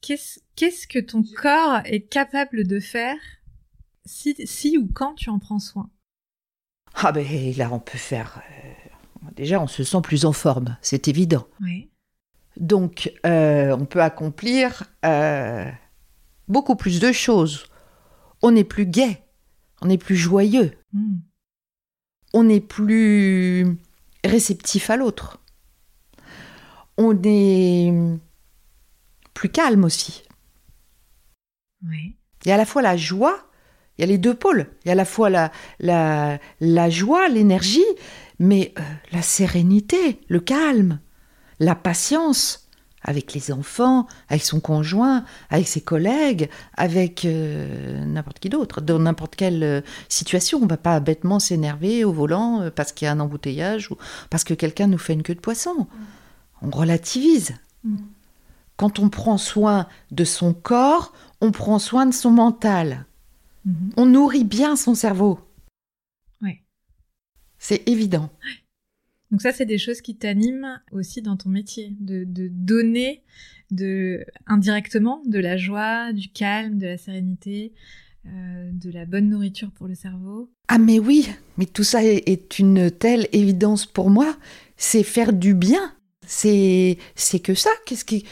[0.00, 3.18] Qu'est-ce que ton corps est capable de faire
[4.06, 5.90] si, si ou quand tu en prends soin?
[6.94, 7.24] Ah ben
[7.56, 8.42] là, on peut faire...
[9.40, 11.46] Déjà, on se sent plus en forme, c'est évident.
[11.62, 11.88] Oui.
[12.58, 15.64] Donc, euh, on peut accomplir euh,
[16.46, 17.64] beaucoup plus de choses.
[18.42, 19.24] On est plus gai,
[19.80, 21.20] on est plus joyeux, hmm.
[22.34, 23.78] on est plus
[24.26, 25.40] réceptif à l'autre.
[26.98, 27.94] On est
[29.32, 30.22] plus calme aussi.
[31.88, 32.14] Oui.
[32.44, 33.48] Il y a à la fois la joie,
[33.96, 34.66] il y a les deux pôles.
[34.84, 37.80] Il y a à la fois la, la, la joie, l'énergie,
[38.40, 40.98] mais euh, la sérénité, le calme,
[41.60, 42.66] la patience
[43.02, 48.98] avec les enfants, avec son conjoint, avec ses collègues, avec euh, n'importe qui d'autre, dans
[48.98, 50.58] n'importe quelle euh, situation.
[50.58, 53.96] On ne va pas bêtement s'énerver au volant parce qu'il y a un embouteillage ou
[54.30, 55.86] parce que quelqu'un nous fait une queue de poisson.
[56.62, 57.54] On relativise.
[57.84, 57.96] Mm.
[58.76, 63.04] Quand on prend soin de son corps, on prend soin de son mental.
[63.66, 63.90] Mhm.
[63.98, 65.38] On nourrit bien son cerveau.
[67.60, 68.30] C'est évident.
[69.30, 73.22] Donc ça, c'est des choses qui t'animent aussi dans ton métier, de, donner
[73.70, 77.72] de, indirectement de la joie, du calme, de la sérénité,
[78.26, 80.50] euh, de la bonne nourriture pour le cerveau.
[80.66, 84.36] Ah mais oui, mais tout ça est une telle évidence pour moi,
[84.76, 85.94] c'est faire du bien.
[86.26, 87.70] C'est c'est que ça.
[87.86, 88.24] Qu'est-ce qui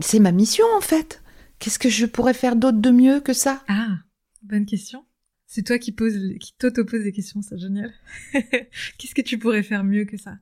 [0.00, 1.22] c'est ma mission en fait.
[1.58, 3.62] Qu'est-ce que je pourrais faire d'autre de mieux que ça?
[3.68, 3.98] Ah,
[4.42, 5.04] bonne question.
[5.52, 7.92] C'est toi qui pose, qui t'auto-pose des questions, c'est génial.
[8.32, 10.36] Qu'est-ce que tu pourrais faire mieux que ça?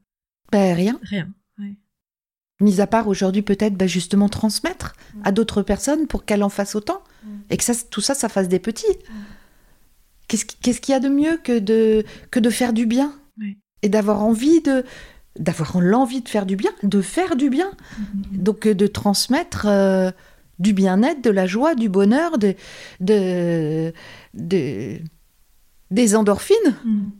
[0.52, 1.00] Ben rien.
[1.02, 1.32] Rien.
[1.58, 1.78] Ouais.
[2.60, 5.22] Mis à part aujourd'hui peut-être ben, justement transmettre mm.
[5.24, 7.28] à d'autres personnes pour qu'elles en fassent autant mm.
[7.48, 8.84] et que ça, tout ça, ça fasse des petits.
[8.86, 9.14] Mm.
[10.28, 13.18] Qu'est-ce qu'il y a de mieux que de, que de faire du bien
[13.80, 14.84] et d'avoir envie de,
[15.38, 17.70] d'avoir l'envie de faire du bien, de faire du bien.
[17.70, 18.42] Mm-hmm.
[18.42, 19.66] Donc de transmettre
[20.58, 22.54] du bien-être, de la joie, du bonheur, de,
[23.00, 23.92] de,
[25.90, 26.76] des endorphines.
[26.84, 27.10] Mm.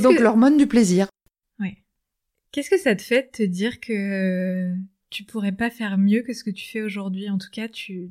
[0.00, 1.06] Donc l'hormone du plaisir.
[1.60, 1.76] Oui.
[2.50, 4.74] Qu'est-ce que ça te fait de te dire que
[5.10, 7.30] tu pourrais pas faire mieux que ce que tu fais aujourd'hui?
[7.30, 8.10] En tout cas, tu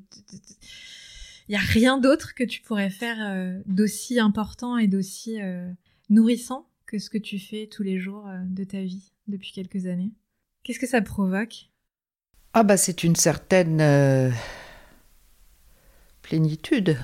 [1.50, 5.70] il y a rien d'autre que tu pourrais faire euh, d'aussi important et d'aussi euh,
[6.10, 9.86] nourrissant que ce que tu fais tous les jours euh, de ta vie depuis quelques
[9.88, 10.12] années.
[10.64, 11.70] Qu'est-ce que ça provoque?
[12.54, 14.34] Ah bah c'est une certaine
[16.22, 16.98] plénitude.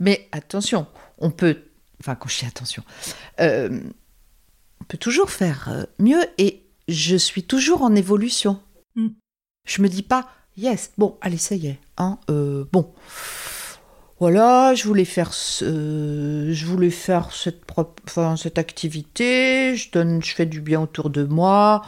[0.00, 0.86] Mais attention,
[1.18, 1.62] on peut,
[2.00, 2.82] enfin quand je dis attention,
[3.38, 8.60] on peut toujours faire mieux et je suis toujours en évolution.
[8.94, 9.08] Mm.
[9.66, 11.78] Je me dis pas, yes, bon, allez, ça y est.
[11.98, 12.92] Hein, euh, bon,
[14.20, 17.64] voilà, je voulais faire, ce, je voulais faire cette,
[18.06, 21.82] enfin, cette activité, je, donne, je fais du bien autour de moi.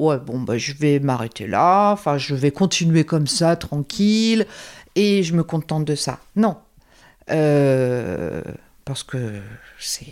[0.00, 4.46] Ouais, bon, bah, je vais m'arrêter là, enfin, je vais continuer comme ça, tranquille,
[4.94, 6.20] et je me contente de ça.
[6.36, 6.56] Non.
[7.30, 8.40] Euh,
[8.86, 9.40] parce que
[9.78, 10.06] c'est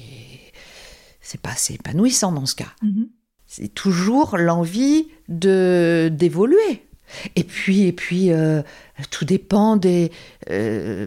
[1.23, 2.75] c'est pas assez épanouissant dans ce cas.
[2.85, 3.09] Mm-hmm.
[3.47, 6.87] C'est toujours l'envie de d'évoluer.
[7.35, 8.61] Et puis, et puis, euh,
[9.09, 10.13] tout dépend des.
[10.51, 11.07] Euh,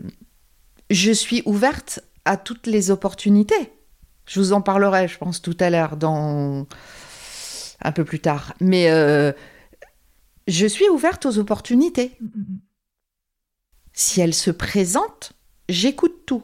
[0.89, 3.71] je suis ouverte à toutes les opportunités.
[4.25, 6.65] Je vous en parlerai, je pense, tout à l'heure, dans
[7.81, 8.53] un peu plus tard.
[8.59, 9.31] Mais euh,
[10.47, 12.17] je suis ouverte aux opportunités.
[12.19, 12.59] Mm, mm, mm.
[13.93, 15.33] Si elles se présentent,
[15.69, 16.43] j'écoute tout.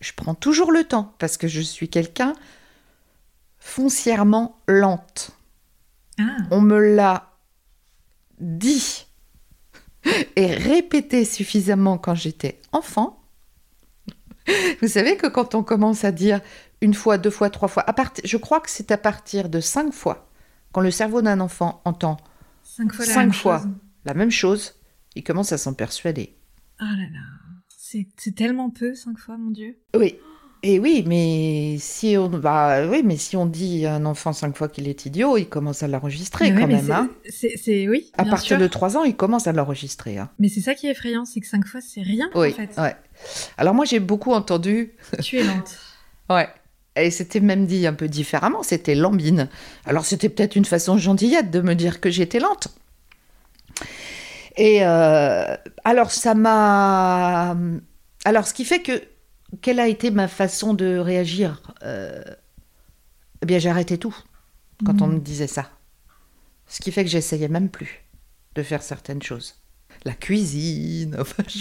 [0.00, 2.34] Je prends toujours le temps parce que je suis quelqu'un
[3.58, 5.30] foncièrement lente.
[6.18, 6.36] Ah.
[6.50, 7.32] On me l'a
[8.38, 9.06] dit
[10.36, 13.22] et répété suffisamment quand j'étais enfant.
[14.82, 16.40] Vous savez que quand on commence à dire
[16.80, 19.92] une fois, deux fois, trois fois, à je crois que c'est à partir de cinq
[19.92, 20.30] fois,
[20.72, 22.18] quand le cerveau d'un enfant entend
[22.62, 23.62] cinq fois, la, même fois
[24.04, 24.74] la, même chose,
[25.14, 26.36] il commence à s'en persuader.
[26.80, 27.20] Oh là là,
[27.68, 29.78] c'est tellement peu, cinq fois, mon Dieu.
[29.96, 30.18] Oui,
[30.62, 34.56] et oui, mais si on, bah, oui, mais si on dit à un enfant cinq
[34.56, 36.90] fois qu'il est idiot, il commence à l'enregistrer quand même.
[36.90, 37.10] Hein.
[37.28, 38.10] C'est, oui.
[38.18, 40.18] À partir de trois ans, il commence à l'enregistrer.
[40.18, 40.30] Hein.
[40.38, 42.30] Mais c'est ça qui est effrayant, c'est que cinq fois, c'est rien.
[42.34, 42.80] Oui, en fait.
[42.80, 42.96] ouais.
[43.58, 44.94] Alors moi, j'ai beaucoup entendu.
[45.22, 45.78] Tu es lente.
[46.30, 46.48] ouais.
[46.96, 49.48] Et c'était même dit un peu différemment, c'était lambine.
[49.84, 52.68] Alors c'était peut-être une façon gentillette de me dire que j'étais lente.
[54.56, 57.54] Et euh, alors ça m'a...
[58.24, 59.02] Alors ce qui fait que
[59.60, 62.22] quelle a été ma façon de réagir euh,
[63.42, 64.16] Eh bien, arrêté tout
[64.84, 65.14] quand on mhm.
[65.14, 65.70] me disait ça.
[66.66, 68.04] Ce qui fait que j'essayais même plus
[68.54, 69.54] de faire certaines choses.
[70.06, 71.16] La cuisine,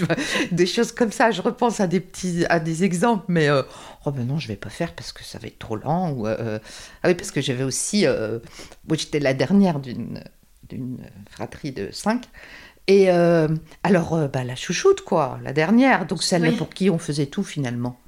[0.52, 1.32] des choses comme ça.
[1.32, 3.64] Je repense à des petits, à des exemples, mais euh,
[4.06, 6.12] oh ben non, je vais pas faire parce que ça va être trop lent.
[6.12, 6.60] Ou, euh,
[7.02, 10.24] ah oui, parce que j'avais aussi, moi j'étais la dernière d'une
[10.70, 10.98] d'une
[11.30, 12.26] fratrie de cinq.
[12.88, 13.48] Et euh,
[13.84, 17.44] alors, euh, bah, la chouchoute, quoi, la dernière, donc celle pour qui on faisait tout
[17.44, 18.00] finalement.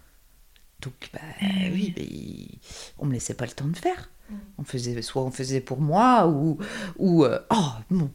[0.82, 2.60] Donc, bah, eh oui, mais
[3.00, 4.12] on me laissait pas le temps de faire.
[4.30, 4.36] Mm.
[4.60, 6.60] On faisait, soit on faisait pour moi, ou,
[6.98, 8.12] ou euh, oh, bon,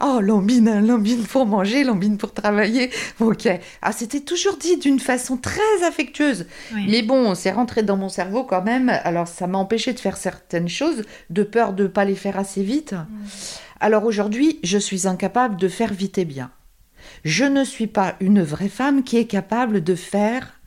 [0.00, 2.90] oh, lambine, lambine pour manger, lambine pour travailler.
[3.20, 3.48] Ok.
[3.82, 6.46] Ah, c'était toujours dit d'une façon très affectueuse.
[6.72, 8.88] Mais bon, c'est rentré dans mon cerveau quand même.
[9.04, 12.38] Alors, ça m'a empêché de faire certaines choses, de peur de ne pas les faire
[12.38, 12.94] assez vite.
[13.80, 16.50] Alors aujourd'hui, je suis incapable de faire vite et bien.
[17.24, 20.60] Je ne suis pas une vraie femme qui est capable de faire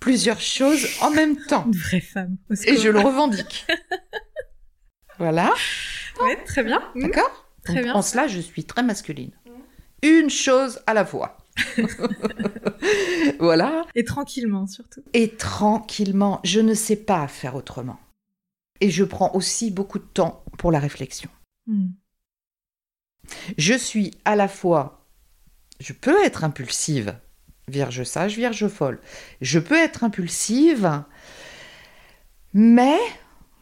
[0.00, 1.64] plusieurs choses en même temps.
[1.66, 2.36] Une vraie femme.
[2.66, 3.66] Et je le revendique.
[5.18, 5.52] voilà.
[6.22, 6.82] Ouais, très bien.
[6.94, 7.43] D'accord?
[7.64, 7.94] Très bien.
[7.94, 9.32] En cela, je suis très masculine.
[10.02, 11.38] Une chose à la fois.
[13.38, 13.86] voilà.
[13.94, 15.02] Et tranquillement, surtout.
[15.12, 16.40] Et tranquillement.
[16.44, 17.98] Je ne sais pas faire autrement.
[18.80, 21.30] Et je prends aussi beaucoup de temps pour la réflexion.
[21.66, 21.88] Hmm.
[23.56, 25.06] Je suis à la fois,
[25.80, 27.16] je peux être impulsive,
[27.68, 29.00] vierge sage, vierge folle.
[29.40, 31.02] Je peux être impulsive,
[32.52, 32.98] mais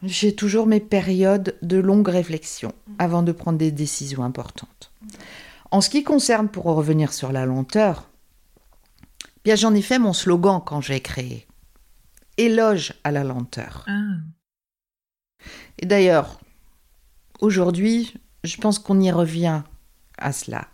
[0.03, 4.91] j'ai toujours mes périodes de longue réflexion avant de prendre des décisions importantes.
[5.71, 8.09] En ce qui concerne, pour revenir sur la lenteur,
[9.43, 11.47] bien j'en ai fait mon slogan quand j'ai créé.
[12.37, 13.85] Éloge à la lenteur.
[13.87, 14.17] Ah.
[15.79, 16.39] Et d'ailleurs,
[17.39, 19.63] aujourd'hui, je pense qu'on y revient
[20.17, 20.67] à cela.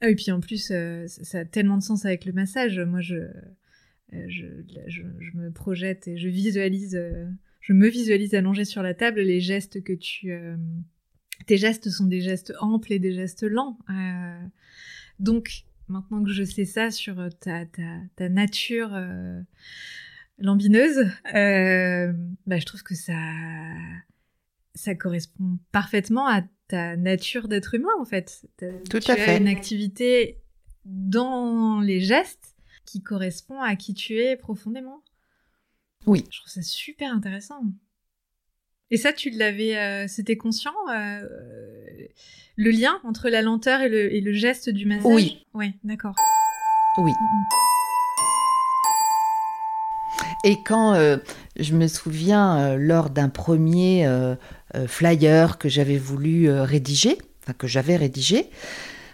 [0.00, 2.78] Ah, et puis en plus, euh, ça a tellement de sens avec le massage.
[2.78, 4.46] Moi, je, euh, je,
[4.86, 5.02] je,
[5.34, 7.26] me projette et je visualise, euh,
[7.66, 9.20] je me visualise allongée sur la table.
[9.20, 10.32] Les gestes que tu.
[11.46, 13.76] tes gestes sont des gestes amples et des gestes lents.
[15.18, 17.82] donc, maintenant que je sais ça sur ta, ta,
[18.14, 18.96] ta nature
[20.38, 23.18] lambineuse, bah, je trouve que ça
[24.76, 28.46] ça correspond parfaitement à ta nature d'être humain en fait.
[28.88, 29.38] Tout tu à as fait.
[29.38, 30.40] une activité
[30.84, 32.54] dans les gestes
[32.84, 35.02] qui correspond à qui tu es profondément.
[36.06, 36.24] Oui.
[36.30, 37.62] Je trouve ça super intéressant.
[38.90, 41.26] Et ça, tu l'avais, euh, c'était conscient euh,
[42.54, 45.12] le lien entre la lenteur et le, et le geste du massage?
[45.12, 45.44] Oui.
[45.54, 46.14] Ouais, d'accord.
[46.98, 47.10] Oui.
[47.10, 47.44] Mm,
[50.44, 51.16] Et quand euh,
[51.58, 54.08] je me souviens lors d'un premier
[54.86, 58.48] flyer que j'avais voulu rédiger, enfin que j'avais rédigé,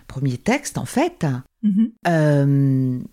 [0.06, 1.24] premier texte en fait,
[1.62, 1.92] mm.
[2.04, 3.04] Mhm.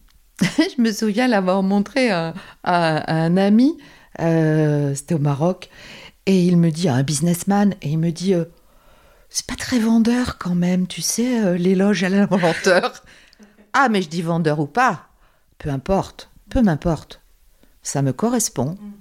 [0.78, 2.34] je me souviens l'avoir montré à,
[2.64, 3.78] à- à un ami,
[4.20, 5.70] euh, c'était au Maroc,
[6.26, 8.46] et il me dit, à un businessman, et il me dit, euh,
[9.30, 13.04] c'est pas très vendeur quand même, tu sais, euh, l'éloge à la lenteur.
[13.74, 15.10] ah, mais je dis vendeur ou pas,
[15.58, 17.22] peu importe, peu m'importe,
[17.82, 18.92] ça me correspond, Mm.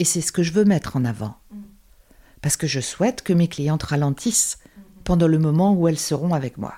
[0.00, 1.36] et c'est ce que je veux mettre en avant.
[1.50, 1.60] Mm.
[2.42, 4.58] Parce que je souhaite que mes clientes ralentissent
[5.04, 6.74] pendant le moment où elles seront avec moi.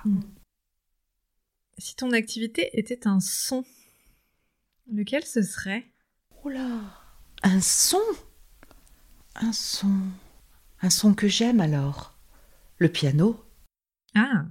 [1.77, 3.63] Si ton activité était un son,
[4.91, 5.91] lequel ce serait?
[6.43, 6.79] Oh là
[7.43, 7.97] Un son
[9.35, 9.91] Un son.
[10.81, 12.17] Un son que j'aime alors.
[12.77, 13.43] Le piano.
[14.15, 14.45] Ah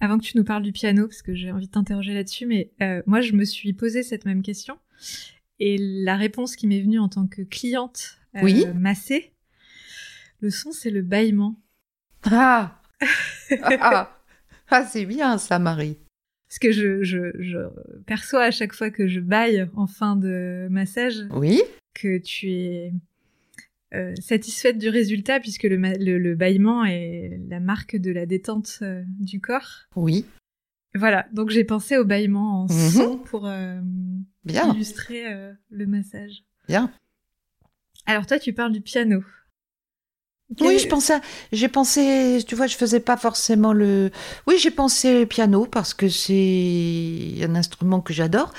[0.00, 2.72] Avant que tu nous parles du piano, parce que j'ai envie de t'interroger là-dessus, mais
[2.82, 4.78] euh, moi je me suis posé cette même question.
[5.60, 8.66] Et la réponse qui m'est venue en tant que cliente euh, Oui.
[8.74, 9.32] massée,
[10.40, 11.60] le son c'est le bâillement.
[12.30, 12.80] Ah
[13.80, 14.20] Ah,
[14.70, 15.98] Ah, c'est bien ça, Marie.
[16.54, 17.58] Parce que je, je, je
[18.06, 21.60] perçois à chaque fois que je baille en fin de massage Oui
[21.94, 22.92] que tu es
[23.92, 28.24] euh, satisfaite du résultat puisque le, ma- le, le bâillement est la marque de la
[28.24, 29.86] détente euh, du corps.
[29.96, 30.26] Oui.
[30.94, 32.68] Voilà, donc j'ai pensé au bâillement en Mhm.
[32.68, 33.80] son pour euh,
[34.44, 35.24] Bien, illustrer
[35.70, 36.44] le massage.
[36.68, 36.88] bien.
[38.06, 39.24] Alors toi, tu parles du piano.
[40.60, 41.20] Oui, je pensais,
[41.52, 44.10] j'ai pensé, tu vois, je faisais pas forcément le.
[44.46, 48.52] Oui, j'ai pensé piano parce que c'est un instrument que j'adore.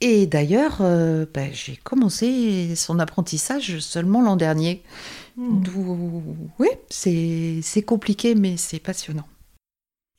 [0.00, 4.82] Et d'ailleurs, euh, ben, j'ai commencé son apprentissage seulement l'an dernier.
[5.36, 5.62] Hmm.
[5.62, 6.22] D'où-
[6.58, 9.26] Oui, c'est c'est compliqué, mais c'est passionnant.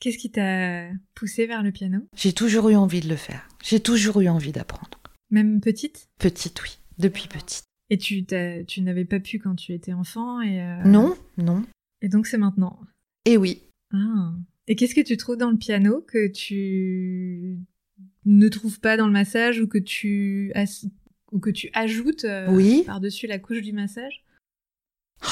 [0.00, 1.98] Qu'est-ce qui t'a poussé vers le piano?
[2.16, 3.46] J'ai toujours eu envie de le faire.
[3.62, 4.98] J'ai toujours eu envie d'apprendre.
[5.30, 6.08] Même petite?
[6.18, 7.62] Petite, oui, depuis petite.
[7.94, 8.24] Et tu,
[8.66, 11.62] tu n'avais pas pu quand tu étais enfant et euh, Non, non.
[12.02, 12.76] Et donc c'est maintenant.
[13.24, 13.62] Et oui.
[13.92, 14.32] Ah.
[14.66, 17.60] Et qu'est-ce que tu trouves dans le piano que tu
[18.24, 20.84] ne trouves pas dans le massage ou que tu as-
[21.30, 22.82] ou que tu ajoutes euh, Oui.
[22.84, 24.24] par-dessus la couche du massage?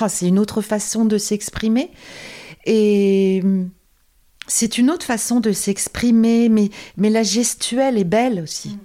[0.00, 1.90] Ah, c'est une autre façon de s'exprimer.
[2.64, 3.70] Et hum,
[4.46, 8.78] c'est une autre façon de s'exprimer, mais, mais la gestuelle est belle aussi.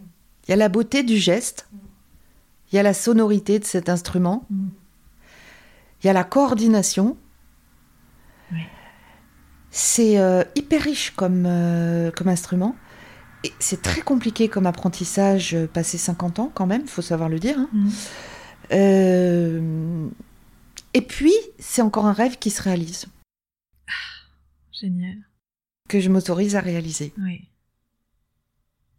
[0.47, 1.69] Il y a la beauté du geste,
[2.71, 4.67] il y a la sonorité de cet instrument, Mm.
[6.03, 7.17] il y a la coordination.
[9.69, 12.75] C'est euh, hyper riche comme, euh, comme instrument.
[13.43, 17.29] Et c'est très compliqué comme apprentissage, euh, passé 50 ans quand même, il faut savoir
[17.29, 17.59] le dire.
[17.59, 17.69] hein.
[18.71, 20.09] Mm.
[20.93, 23.05] Et puis, c'est encore un rêve qui se réalise,
[24.71, 25.17] Génial.
[25.89, 27.13] que je m'autorise à réaliser.
[27.19, 27.47] Oui.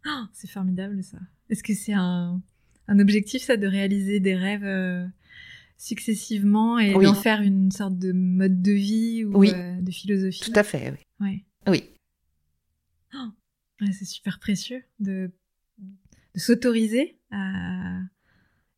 [0.05, 1.17] Ah, c'est formidable ça.
[1.49, 2.41] Est-ce que c'est un,
[2.91, 5.05] un objectif ça de réaliser des rêves euh,
[5.77, 7.05] successivement et Oui.
[7.05, 9.51] d'en faire une sorte de mode de vie ou Oui.
[9.53, 10.97] euh, de philosophie Tout à fait, oui.
[11.25, 11.45] Ouais.
[11.67, 11.83] Oui.
[13.81, 15.31] Ouais, c'est super précieux de,
[15.77, 17.99] de s'autoriser à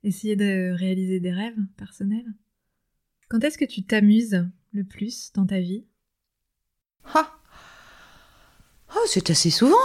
[0.04, 2.32] essayer de réaliser des rêves personnels.
[3.30, 5.86] Quand est-ce que tu t'amuses le plus dans ta vie?
[7.16, 7.36] Ah.
[8.96, 9.76] Oh, c'est assez souvent.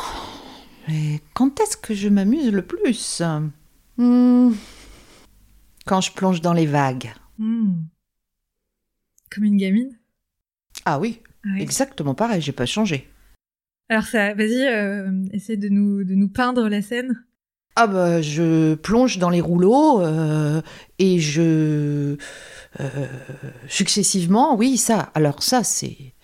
[0.88, 3.22] Mais quand est-ce que je m'amuse le plus?
[3.98, 4.52] Hmm.
[5.86, 7.12] Quand je plonge dans les vagues.
[7.38, 7.74] Hmm.
[9.30, 9.98] Comme une gamine?
[10.84, 11.62] Ah oui, Ouais.
[11.62, 13.08] exactement pareil, j'ai pas changé.
[13.88, 17.22] Alors ça, vas-y, euh, essaie de nous, de nous peindre la scène.
[17.76, 20.62] Ah bah je plonge dans les rouleaux euh,
[20.98, 22.16] et je
[22.80, 23.06] euh,
[23.68, 25.10] successivement, oui ça.
[25.14, 26.14] Alors ça c'est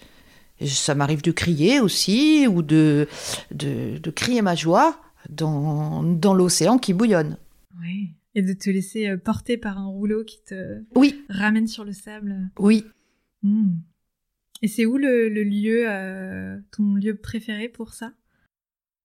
[0.64, 3.06] ça m'arrive de crier aussi ou de
[3.50, 4.96] de, de crier ma joie
[5.28, 7.36] dans dans l'océan qui bouillonne.
[7.80, 8.10] Ouais.
[8.34, 11.92] Et de te laisser euh, porter par un rouleau qui te Oui, ramène sur le
[11.92, 12.50] sable.
[12.58, 12.84] oui.
[13.42, 13.74] Hmm.
[14.64, 18.12] Et c'est où le, le lieu, euh, ton lieu préféré pour ça?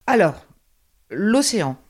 [0.05, 0.45] Alors
[1.09, 1.81] l'océan,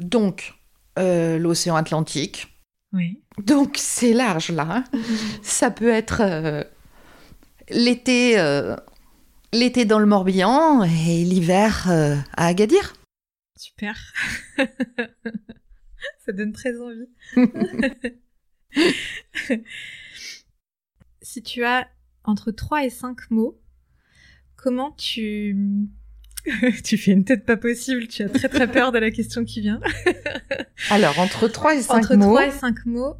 [0.00, 0.54] donc
[0.98, 2.48] euh, l'océan Atlantique.
[2.92, 3.22] Oui.
[3.46, 4.66] Donc c'est large là.
[4.68, 4.84] hein.
[5.42, 6.64] Ça peut être euh,
[7.70, 8.34] l'été,
[9.52, 12.94] l'été dans le Morbihan et l'hiver à Agadir.
[13.56, 13.96] Super.
[16.24, 17.08] Ça donne très envie.
[21.20, 21.88] si tu as
[22.22, 23.60] entre 3 et 5 mots,
[24.54, 25.88] comment tu...
[26.84, 29.60] tu fais une tête pas possible, tu as très très peur de la question qui
[29.60, 29.80] vient.
[30.90, 32.36] Alors, entre 3 et 5 entre mots...
[32.36, 33.16] 3 et 5 mots,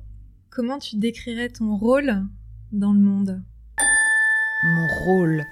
[0.51, 2.23] comment tu décrirais ton rôle
[2.71, 3.43] dans le monde?
[4.65, 5.43] Mon rôle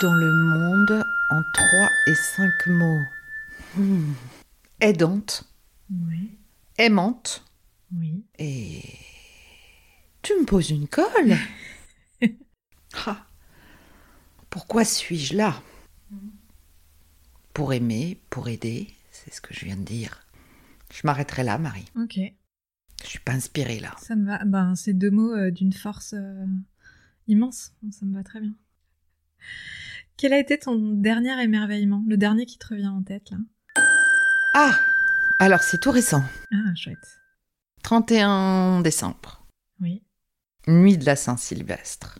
[0.00, 3.02] dans le monde en 3 et 5 mots.
[3.76, 4.14] Hmm.
[4.80, 5.44] Aidante.
[5.90, 6.39] Oui.
[6.80, 7.44] Aimante.
[7.94, 8.24] Oui.
[8.38, 8.80] Et...
[10.22, 11.36] Tu me poses une colle
[13.06, 13.26] Ah.
[14.48, 15.62] Pourquoi suis-je là?
[17.52, 20.26] Pour aimer, pour aider, c'est ce que je viens de dire.
[20.90, 21.84] Je m'arrêterai là, Marie.
[21.96, 22.18] Ok.
[23.02, 23.94] Je suis pas inspirée là.
[23.98, 24.42] Ça me va.
[24.46, 26.46] Ben, c'est deux mots euh, d'une force euh,
[27.28, 27.74] immense.
[27.90, 28.54] Ça me va très bien.
[30.16, 32.02] Quel a été ton dernier émerveillement?
[32.08, 33.36] Le dernier qui te revient en tête, là?
[34.54, 34.74] Ah
[35.40, 36.22] Alors, c'est tout récent.
[36.52, 36.98] Ah, chouette.
[37.82, 39.44] 31 décembre.
[39.80, 40.02] Oui.
[40.68, 42.18] Nuit de la Saint-Sylvestre.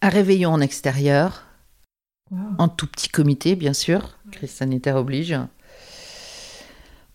[0.00, 1.46] Un réveillon en extérieur,
[2.30, 2.38] Wow.
[2.58, 5.36] en tout petit comité, bien sûr, crise sanitaire oblige,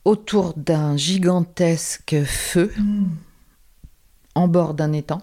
[0.03, 3.07] autour d'un gigantesque feu Mm.
[4.35, 5.21] en bord d'un étang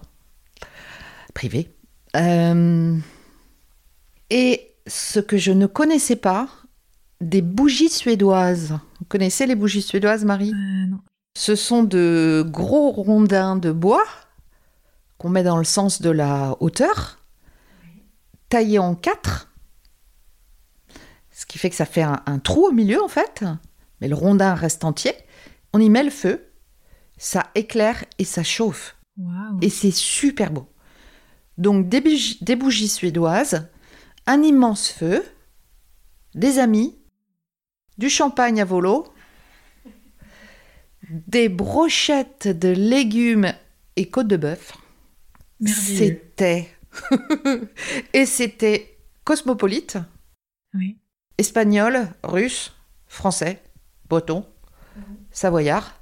[1.35, 1.71] privé.
[2.17, 2.97] Euh,
[4.31, 6.49] et ce que je ne connaissais pas,
[7.29, 8.77] des bougies suédoises.
[8.99, 10.51] Vous connaissez les bougies suédoises, Marie?
[10.51, 10.99] Euh, non.
[11.35, 14.05] Ce sont de gros rondins de bois
[15.17, 17.19] qu'on met dans le sens de la hauteur,
[18.49, 19.51] taillés en quatre,
[21.31, 23.43] ce qui fait que ça fait un, un trou au milieu en fait,
[23.99, 25.13] mais le rondin reste entier.
[25.73, 26.45] On y met le feu,
[27.17, 28.95] ça éclaire et ça chauffe.
[29.17, 29.59] Waouh.
[29.61, 30.67] Et c'est super beau.
[31.57, 33.67] Donc des bougies suédoises,
[34.27, 35.23] un immense feu,
[36.35, 36.97] des amis,
[37.97, 39.13] du champagne à volo,
[41.09, 43.53] des brochettes de légumes
[43.95, 44.77] et côtes de bœuf.
[45.65, 46.69] C'était
[48.13, 49.97] et c'était cosmopolite,
[50.73, 50.97] Oui.
[51.37, 52.73] espagnol, russe,
[53.07, 53.61] français,
[54.09, 54.45] breton,
[55.31, 55.99] savoyard.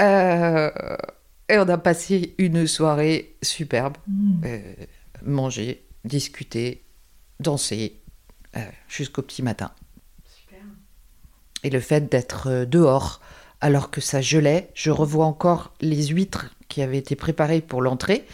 [0.00, 0.70] Euh,
[1.48, 3.96] et on a passé une soirée superbe.
[4.08, 4.42] Mm.
[4.44, 4.74] Euh,
[5.22, 6.84] manger, discuter,
[7.40, 8.00] danser
[8.56, 9.72] euh, jusqu'au petit matin.
[11.64, 13.20] Et le fait d'être euh, dehors
[13.60, 18.26] alors que ça gelait, je revois encore les huîtres qui avaient été préparées pour l'entrée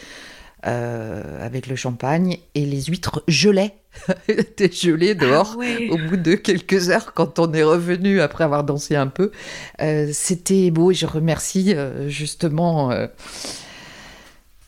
[0.66, 3.76] euh, avec le champagne et les huîtres gelaient,
[4.28, 5.52] étaient gelées dehors.
[5.54, 5.88] Ah ouais.
[5.88, 9.30] Au bout de quelques heures, quand on est revenu après avoir dansé un peu,
[9.80, 12.92] euh, c'était beau et je remercie euh, justement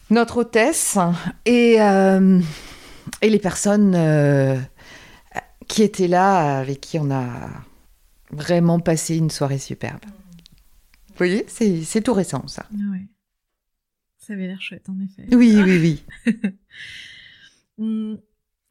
[0.09, 0.97] notre hôtesse
[1.45, 4.63] et, et les personnes
[5.69, 7.27] qui étaient là, avec qui on a
[8.33, 10.01] vraiment passé une soirée superbe.
[11.09, 12.67] Vous voyez, c'est c'est tout récent ça.
[12.73, 13.07] Ah ouais.
[14.19, 15.27] Ça avait l'air chouette, en effet.
[15.35, 16.33] Oui, oui, oui.
[17.79, 18.15] Hmm.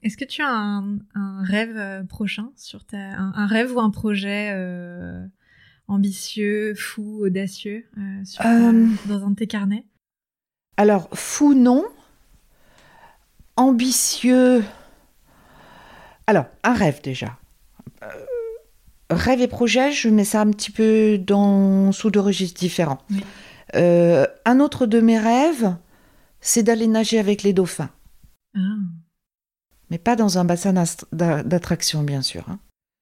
[0.03, 3.79] Est-ce que tu as un, un rêve euh, prochain sur ta un, un rêve ou
[3.79, 5.23] un projet euh,
[5.87, 8.87] ambitieux, fou, audacieux euh, sur ta- Euh.
[9.05, 9.85] dans un de tes carnets?
[10.77, 11.85] Alors, fou, non.
[13.57, 14.63] Ambitieux.
[16.25, 17.37] Alors, un rêve déjà.
[19.11, 22.99] Rêve et projet, je mets ça un petit peu dans, sous deux registres différents.
[23.09, 23.23] Oui.
[23.75, 25.75] Euh, un autre de mes rêves,
[26.39, 27.89] c'est d'aller nager avec les dauphins.
[28.55, 28.59] Ah,
[29.89, 30.73] Mais pas dans un bassin
[31.11, 32.45] d'attraction, bien sûr.
[32.49, 32.59] hein.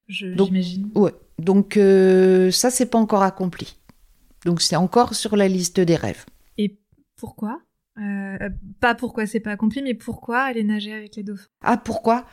[0.08, 0.90] j'imagine.
[0.96, 1.14] Ouais.
[1.38, 3.78] Donc, euh, ça, c'est pas encore accompli.
[4.46, 6.26] Donc, c'est encore sur la liste des rêves.
[6.58, 6.80] Et
[7.18, 7.62] pourquoi?
[8.00, 8.50] Euh,
[8.80, 11.48] Pas pourquoi c'est pas accompli, mais pourquoi aller nager avec les dauphins?
[11.64, 12.26] Ah, pourquoi?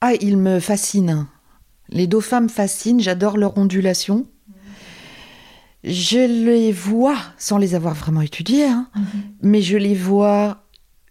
[0.00, 1.26] Ah, ils me fascinent.
[1.88, 4.26] Les dauphins me fascinent, j'adore leur ondulation.
[5.84, 8.90] Je les vois, sans les avoir vraiment étudiés, hein,
[9.40, 10.64] mais je les vois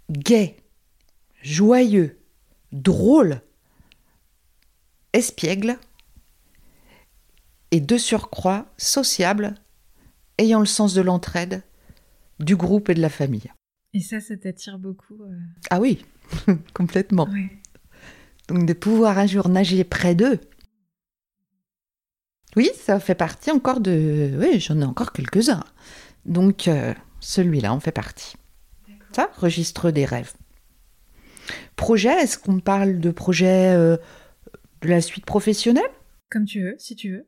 [0.10, 0.58] gais,
[1.42, 2.20] joyeux,
[2.74, 3.40] drôles,
[5.14, 5.78] espiègles,
[7.72, 9.56] et de surcroît sociables,
[10.38, 11.64] ayant le sens de l'entraide,
[12.40, 13.52] du groupe et de la famille.
[13.94, 15.16] Et ça, ça t'attire beaucoup.
[15.24, 15.38] euh,
[15.70, 16.06] Ah oui,
[16.74, 17.30] complètement.
[17.30, 17.50] ouais.
[18.50, 20.40] Donc de pouvoir un jour nager près d'eux.
[22.56, 24.32] Oui, ça fait partie encore de...
[24.40, 25.64] Oui, j'en ai encore quelques-uns.
[26.26, 28.36] Donc euh, celui-là en fait partie.
[29.12, 30.34] Ça, registre des rêves.
[31.76, 33.98] Projet, est-ce qu'on parle de projet euh,
[34.82, 35.84] de la suite professionnelle?
[36.30, 37.28] Comme tu veux, si tu veux.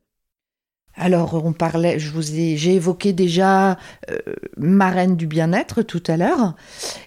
[0.95, 3.77] Alors, on parlait, je vous ai, j'ai évoqué déjà
[4.09, 4.17] euh,
[4.57, 6.55] marraine du bien-être tout à l'heure.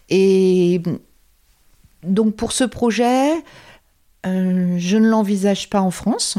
[0.09, 0.81] Et
[2.05, 3.33] donc, pour ce projet,
[4.27, 6.39] euh, je ne l'envisage pas en France.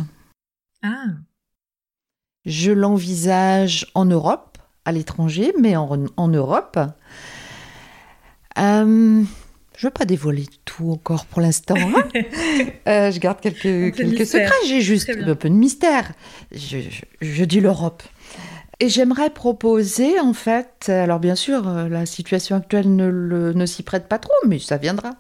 [0.81, 1.07] Ah,
[2.45, 6.79] Je l'envisage en Europe, à l'étranger, mais en, en Europe.
[8.57, 9.23] Euh,
[9.77, 11.75] Je veux pas dévoiler tout encore pour l'instant.
[11.77, 12.03] Hein.
[12.87, 14.51] Euh, je garde quelques, quelques secrets.
[14.67, 16.11] J'ai juste un peu de mystère.
[16.51, 18.01] Je, dis l'Europe.
[18.79, 23.83] Et j'aimerais proposer, en fait, alors bien sûr, euh, la situation actuelle ne, ne s'y
[23.83, 25.11] prête pas trop, mais ça viendra.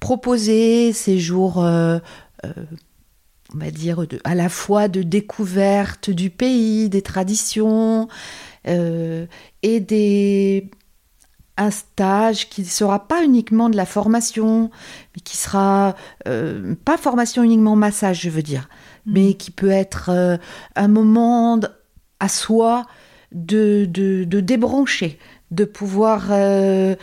[0.00, 1.98] Proposer ces jours, euh,
[3.54, 8.08] on va dire, de, à la fois de découverte du pays, des traditions,
[8.64, 10.70] et des
[11.56, 14.70] un stage qui ne sera pas uniquement de la formation,
[15.14, 15.94] mais qui sera
[16.26, 18.68] euh, pas formation uniquement massage, je veux dire,
[19.06, 19.12] mm.
[19.12, 20.36] mais qui peut être euh,
[20.76, 21.60] un moment
[22.20, 22.86] à soi
[23.32, 25.18] de, de, débrancher,
[25.50, 26.94] de pouvoir euh,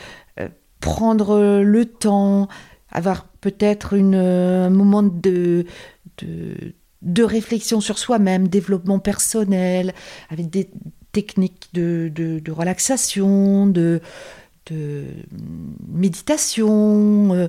[0.80, 2.47] prendre le temps,
[2.91, 5.66] avoir peut-être un moment de,
[6.22, 9.94] de, de réflexion sur soi-même, développement personnel,
[10.30, 10.70] avec des
[11.12, 14.02] techniques de, de relaxation, de,
[14.70, 15.06] de
[15.88, 17.48] méditation, euh,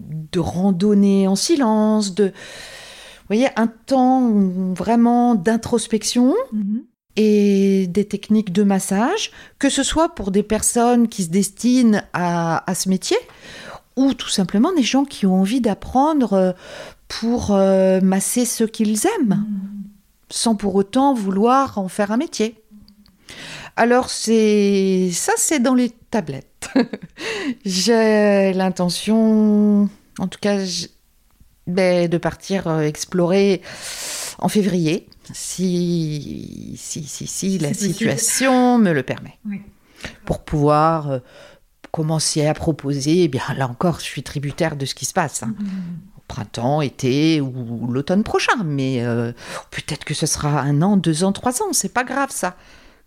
[0.00, 4.30] de randonnée en silence, de, vous voyez, un temps
[4.74, 6.34] vraiment d'introspection.
[6.52, 6.82] Mhm.
[7.18, 12.62] et des techniques de massage, que ce soit pour des personnes qui se destinent à,
[12.74, 13.16] ce métier
[13.96, 16.52] ou tout simplement des gens qui ont envie d'apprendre euh,
[17.08, 19.44] pour euh, masser ce qu'ils aiment,
[20.28, 22.62] sans pour autant vouloir en faire un métier.
[23.76, 26.70] Alors c'est ça, c'est dans les tablettes.
[27.64, 29.88] J'ai l'intention,
[30.18, 30.58] en tout cas,
[31.66, 33.60] ben, de partir euh, explorer
[34.38, 39.38] en février, si si si, si la situation me le permet,
[40.24, 41.18] pour pouvoir euh,
[41.90, 43.24] commencer à proposer.
[43.24, 45.42] Eh bien là encore, je suis tributaire de ce qui se passe.
[45.42, 45.54] Hein.
[45.58, 46.05] Mm-hmm.
[46.26, 48.62] Printemps, été ou l'automne prochain.
[48.64, 49.32] Mais euh,
[49.70, 51.72] peut-être que ce sera un an, deux ans, trois ans.
[51.72, 52.56] C'est pas grave ça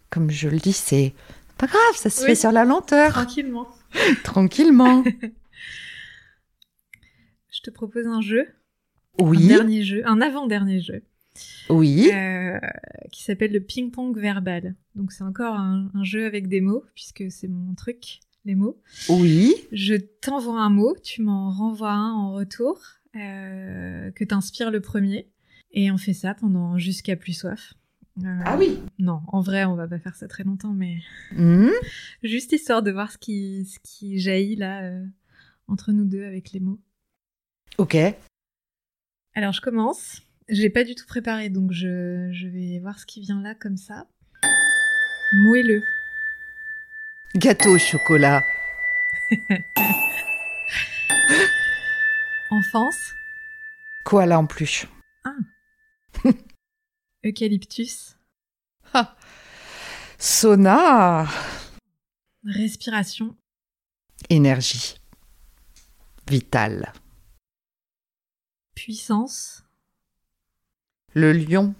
[0.09, 1.13] comme je le dis, c'est
[1.57, 3.11] pas grave, ça se fait sur la lenteur.
[3.11, 3.67] Tranquillement.
[4.23, 5.03] Tranquillement.
[7.51, 8.47] je te propose un jeu.
[9.19, 9.45] Oui.
[9.45, 11.03] Un dernier jeu, un avant-dernier jeu.
[11.69, 12.09] Oui.
[12.13, 12.57] Euh,
[13.11, 14.75] qui s'appelle le ping-pong verbal.
[14.95, 18.81] Donc c'est encore un, jeu avec des mots, puisque c'est mon truc, les mots.
[19.09, 19.55] Oui.
[19.71, 22.79] Je t'envoie un mot, tu m'en renvoies un en retour,
[23.15, 25.29] euh, que t'inspires le premier.
[25.71, 27.73] Et on fait ça pendant jusqu'à plus soif.
[28.23, 30.97] Euh, ah oui Non, en vrai, on va pas faire ça très longtemps, mais
[31.31, 31.69] hmm
[32.23, 35.05] juste histoire de voir ce qui, ce qui jaillit là euh,
[35.67, 36.79] entre nous deux avec les mots.
[37.77, 37.95] Ok.
[39.35, 40.21] Alors je commence.
[40.49, 43.53] Je l'ai pas du tout préparé, donc je, je vais voir ce qui vient là
[43.53, 44.07] comme ça.
[45.31, 45.83] Moelleux.
[47.35, 48.43] Gâteau au chocolat.
[52.51, 53.13] Enfance.
[54.05, 54.87] Quoi là en plus
[55.23, 55.35] Ah.
[57.25, 58.15] Eucalyptus.
[58.93, 59.15] Ah.
[60.17, 61.27] Sauna.
[62.43, 63.35] Respiration.
[64.29, 64.95] Énergie.
[66.27, 66.91] Vital.
[68.75, 69.63] Puissance.
[71.13, 71.75] Le lion.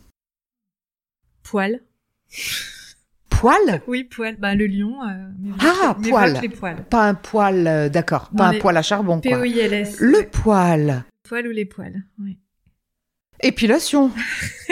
[1.44, 1.82] Poil.
[3.40, 3.82] Poil?
[3.88, 4.36] Oui, poil.
[4.38, 5.02] Bah, le lion.
[5.02, 5.30] Euh,
[5.62, 6.42] ah, poil.
[6.90, 8.30] Pas un poil, euh, d'accord.
[8.36, 9.38] Pas un poil à charbon, quoi.
[9.38, 11.06] Le poil.
[11.24, 12.38] Poil ou les poils, oui.
[13.42, 14.12] Épilation.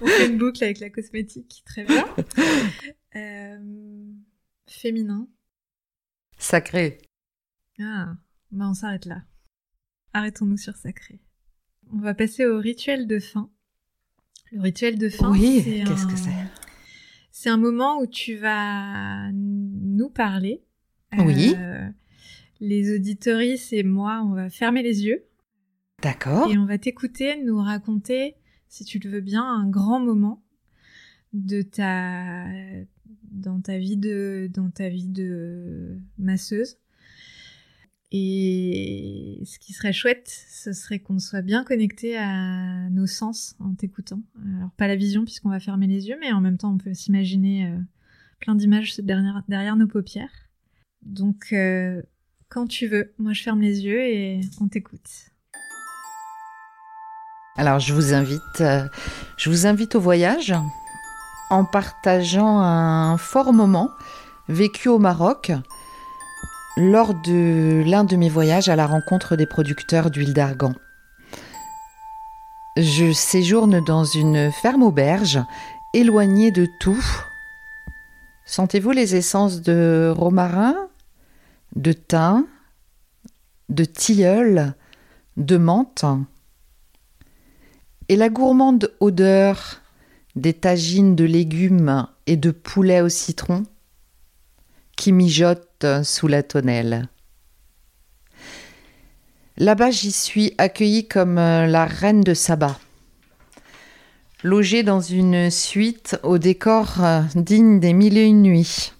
[0.00, 2.04] On fait une boucle avec la cosmétique, très bien.
[3.14, 3.58] Euh,
[4.66, 5.28] féminin.
[6.38, 6.96] Sacré.
[7.78, 8.14] Ah,
[8.50, 9.20] bah on s'arrête là.
[10.14, 11.20] Arrêtons-nous sur sacré.
[11.92, 13.50] On va passer au rituel de fin.
[14.52, 15.30] Le rituel de fin.
[15.30, 16.30] Oui, qu'est-ce que c'est?
[17.30, 20.62] C'est un moment où tu vas nous parler.
[21.18, 21.54] Oui.
[21.58, 21.88] Euh,
[22.60, 25.24] les auditoristes et moi, on va fermer les yeux
[26.02, 26.50] D'accord.
[26.50, 28.34] Et on va t'écouter nous raconter,
[28.68, 30.42] si tu le veux bien, un grand moment
[31.32, 32.44] de ta
[33.30, 36.78] dans ta vie de dans ta vie de masseuse.
[38.14, 43.74] Et ce qui serait chouette, ce serait qu'on soit bien connecté à nos sens en
[43.74, 44.20] t'écoutant.
[44.54, 46.92] Alors pas la vision puisqu'on va fermer les yeux, mais en même temps on peut
[46.92, 47.78] s'imaginer euh,
[48.38, 50.28] plein d'images derrière, nos paupières.
[51.00, 52.02] Donc euh,
[52.50, 55.30] quand tu veux, moi je ferme les yeux et on t'écoute.
[57.56, 58.86] Alors je vous invite, euh,
[59.38, 60.52] je vous invite au voyage
[61.48, 63.88] en partageant un fort moment
[64.48, 65.50] vécu au Maroc
[66.76, 70.74] lors de l'un de mes voyages à la rencontre des producteurs d'huile d'argan.
[72.76, 75.40] Je séjourne dans une ferme auberge
[75.92, 77.04] éloignée de tout.
[78.46, 80.76] Sentez-vous les essences de romarin,
[81.76, 82.46] de thym,
[83.68, 84.74] de tilleul,
[85.36, 86.04] de menthe
[88.08, 89.80] et la gourmande odeur
[90.36, 93.64] des tagines de légumes et de poulet au citron
[94.96, 95.71] qui chute
[96.04, 97.08] sous la tonnelle.
[99.58, 102.78] Là-bas, j'y suis accueillie comme euh, la reine de Saba.
[104.42, 108.92] Logée dans une suite au décor euh, digne des mille et une nuits.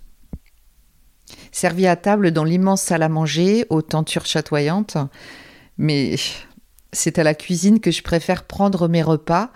[1.53, 4.99] Servie à table dans l'immense salle à manger, aux tentures chatoyantes.
[5.79, 6.17] Mais
[6.93, 9.51] c'est à la cuisine que je préfère prendre mes repas,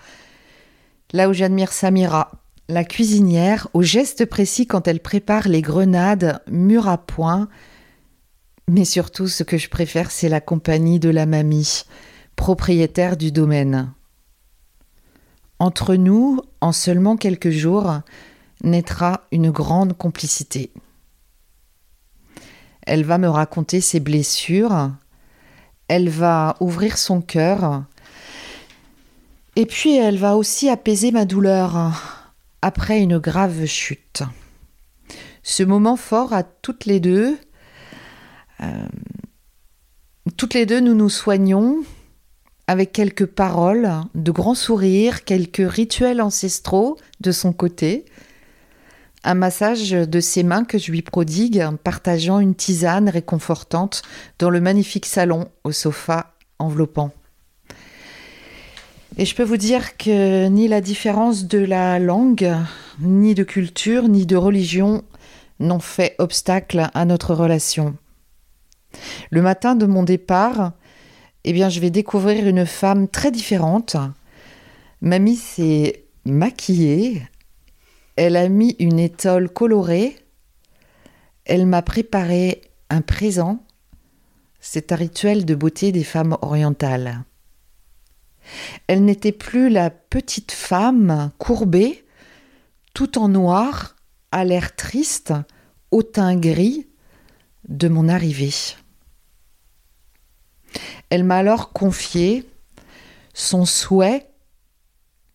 [1.13, 2.33] là où j'admire Samira,
[2.69, 7.49] la cuisinière, au geste précis quand elle prépare les grenades, mûres à point,
[8.69, 11.85] mais surtout, ce que je préfère, c'est la compagnie de la mamie,
[12.35, 13.93] propriétaire du domaine.
[15.61, 18.01] Entre nous, en seulement quelques jours,
[18.65, 20.73] naîtra une grande complicité.
[22.83, 24.91] Elle va me raconter ses blessures,
[25.89, 27.85] elle va ouvrir son cœur,
[29.55, 32.16] et puis elle va aussi apaiser ma douleur
[32.63, 34.23] après une grave chute.
[35.43, 37.39] Ce moment fort à toutes les deux,
[38.61, 38.87] euh,
[40.37, 41.85] toutes les deux, nous nous soignons
[42.67, 48.05] avec quelques paroles, de grands sourires, quelques rituels ancestraux de son côté,
[49.23, 54.03] un massage de ses mains que je lui prodigue, partageant une tisane réconfortante
[54.39, 57.13] dans le magnifique salon au sofa enveloppant.
[59.19, 62.55] Et je peux vous dire que ni la différence de la langue,
[63.01, 65.05] ni de culture, ni de religion
[65.59, 67.97] n'ont fait obstacle à notre relation.
[69.31, 70.73] Le matin de mon départ,
[71.45, 73.97] eh bien, je vais découvrir une femme très différente.
[75.01, 77.23] Mamie s'est maquillée,
[78.17, 80.19] elle a mis une étole colorée,
[81.47, 82.61] elle m'a préparé
[82.91, 83.65] un présent.
[84.61, 87.25] C'est un rituel de beauté des femmes orientales.
[88.87, 92.05] Elle n'était plus la petite femme courbée,
[92.95, 93.97] tout en noir,
[94.33, 95.33] à l'air triste,
[95.91, 96.87] au teint gris,
[97.69, 98.55] de mon arrivée.
[101.11, 102.49] Elle m'a alors confié
[103.35, 104.29] son souhait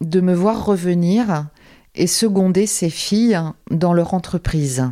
[0.01, 1.47] de me voir revenir
[1.93, 3.39] et seconder ses filles
[3.69, 4.89] dans leur entreprise.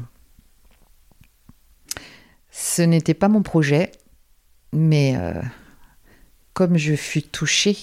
[2.52, 3.92] Ce n'était pas mon projet,
[4.74, 5.42] mais euh,
[6.60, 7.78] comme je fus touchée,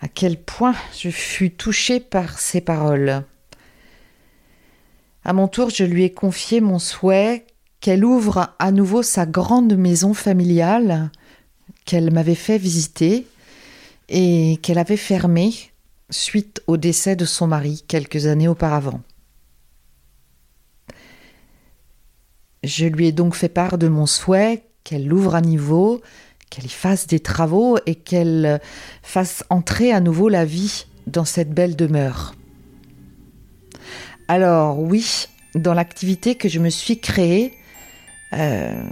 [0.00, 3.22] à quel point je fus touchée par ces paroles.
[5.22, 7.46] À mon tour, je lui ai confié mon souhait
[7.78, 11.12] qu'elle ouvre à nouveau sa grande maison familiale
[11.84, 13.24] qu'elle m'avait fait visiter
[14.08, 15.54] et qu'elle avait fermée
[16.10, 19.00] suite au décès de son mari quelques années auparavant.
[22.64, 26.00] Je lui ai donc fait part de mon souhait qu'elle l'ouvre à niveau,
[26.50, 28.60] qu'elle y fasse des travaux et qu'elle
[29.02, 32.34] fasse entrer à nouveau la vie dans cette belle demeure.
[34.28, 37.54] Alors oui, dans l'activité que je me suis créée,
[38.32, 38.82] euh,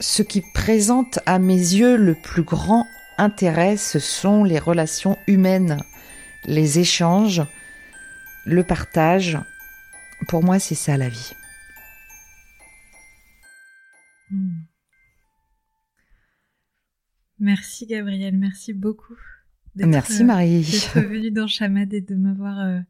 [0.00, 2.86] ce qui présente à mes yeux le plus grand
[3.16, 5.78] intérêt, ce sont les relations humaines,
[6.44, 7.42] les échanges,
[8.44, 9.38] le partage.
[10.28, 11.32] Pour moi, c'est ça la vie.
[14.30, 14.67] Hmm.
[17.40, 19.16] Merci Gabrielle, merci beaucoup.
[19.76, 20.66] Merci Marie.
[20.96, 22.80] Euh, d'être venue dans Chamad et de m'avoir euh,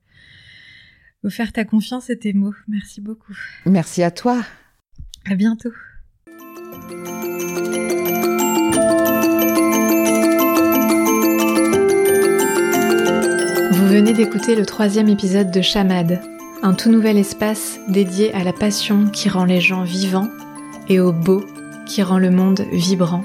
[1.22, 2.54] offert ta confiance et tes mots.
[2.66, 3.34] Merci beaucoup.
[3.66, 4.42] Merci à toi.
[5.26, 5.72] À bientôt.
[13.72, 16.22] Vous venez d'écouter le troisième épisode de Chamad,
[16.62, 20.28] un tout nouvel espace dédié à la passion qui rend les gens vivants
[20.88, 21.44] et au beau
[21.86, 23.24] qui rend le monde vibrant.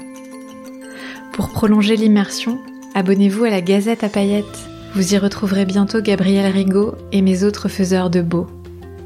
[1.34, 2.60] Pour prolonger l'immersion,
[2.94, 4.68] abonnez-vous à la Gazette à paillettes.
[4.94, 8.46] Vous y retrouverez bientôt Gabriel Rigaud et mes autres faiseurs de beau.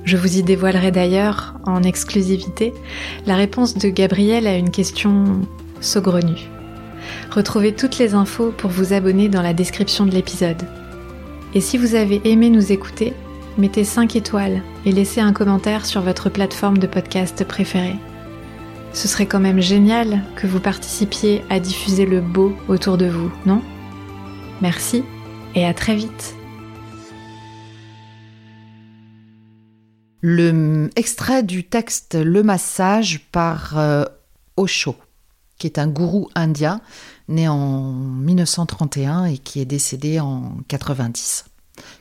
[0.04, 2.74] Je vous y dévoilerai d'ailleurs, en exclusivité,
[3.24, 5.40] la réponse de Gabriel à une question
[5.80, 6.50] saugrenue.
[7.30, 10.68] Retrouvez toutes les infos pour vous abonner dans la description de l'épisode.
[11.54, 13.14] Et si vous avez aimé nous écouter,
[13.56, 17.96] mettez 5 étoiles et laissez un commentaire sur votre plateforme de podcast préférée.
[18.98, 23.30] Ce serait quand même génial que vous participiez à diffuser le beau autour de vous,
[23.46, 23.62] non?
[24.60, 25.04] Merci
[25.54, 26.34] et à très vite.
[30.20, 34.04] Le extrait du texte Le massage par euh,
[34.56, 34.96] Osho,
[35.58, 36.80] qui est un gourou indien
[37.28, 41.44] né en 1931 et qui est décédé en 90,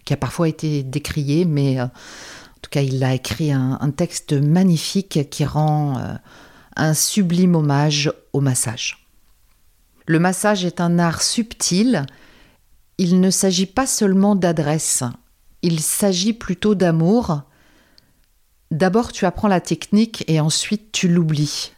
[0.03, 4.33] qui a parfois été décrié, mais euh, en tout cas il a écrit un, texte
[4.33, 6.15] magnifique qui rend euh,
[6.77, 9.07] un sublime hommage au massage.
[10.05, 12.05] Le massage est un art subtil,
[12.97, 15.03] il ne s'agit pas seulement d'adresse,
[15.61, 17.41] il s'agit plutôt d'amour,
[18.71, 21.71] D'abord, tu apprends la technique et ensuite tu l'oublies.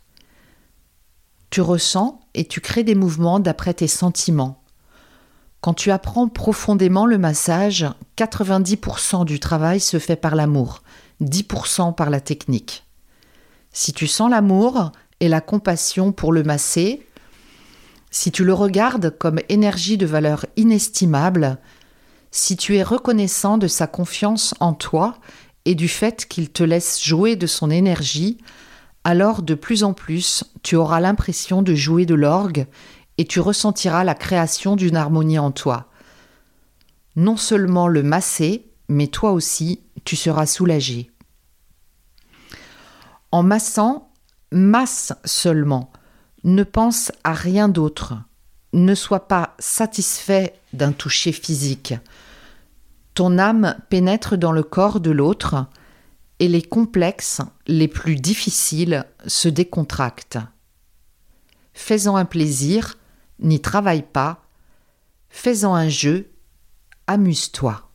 [1.52, 4.64] Tu ressens et tu crées des mouvements d'après tes sentiments.
[5.62, 7.86] Quand tu apprends profondément le massage,
[8.18, 10.82] 90% du travail se fait par l'amour,
[11.22, 12.86] 10% par la technique.
[13.72, 17.06] Si tu sens l'amour et la compassion pour le masser,
[18.12, 21.60] si tu le regardes comme énergie de valeur inestimable,
[22.32, 25.16] si tu es reconnaissant de sa confiance en toi
[25.66, 28.38] et du fait qu'il te laisse jouer de son énergie,
[29.04, 32.68] alors de plus en plus tu auras l'impression de jouer de l'orgue
[33.18, 35.88] et tu ressentiras la création d'une harmonie en toi.
[37.16, 41.12] Non seulement le masser, mais toi aussi, tu seras soulagé.
[43.32, 44.12] En massant,
[44.52, 45.92] masse seulement.
[46.44, 48.16] Ne pense à rien d'autre.
[48.74, 51.94] Ne sois pas satisfait d'un toucher physique.
[53.14, 55.66] Ton âme pénètre dans le corps de l'autre
[56.40, 60.40] et les complexes les plus difficiles se décontractent.
[61.74, 62.98] Fais-en un plaisir,
[63.40, 64.44] n'y travaille pas,
[65.30, 66.32] fais-en un jeu,
[67.08, 67.89] amuse-toi.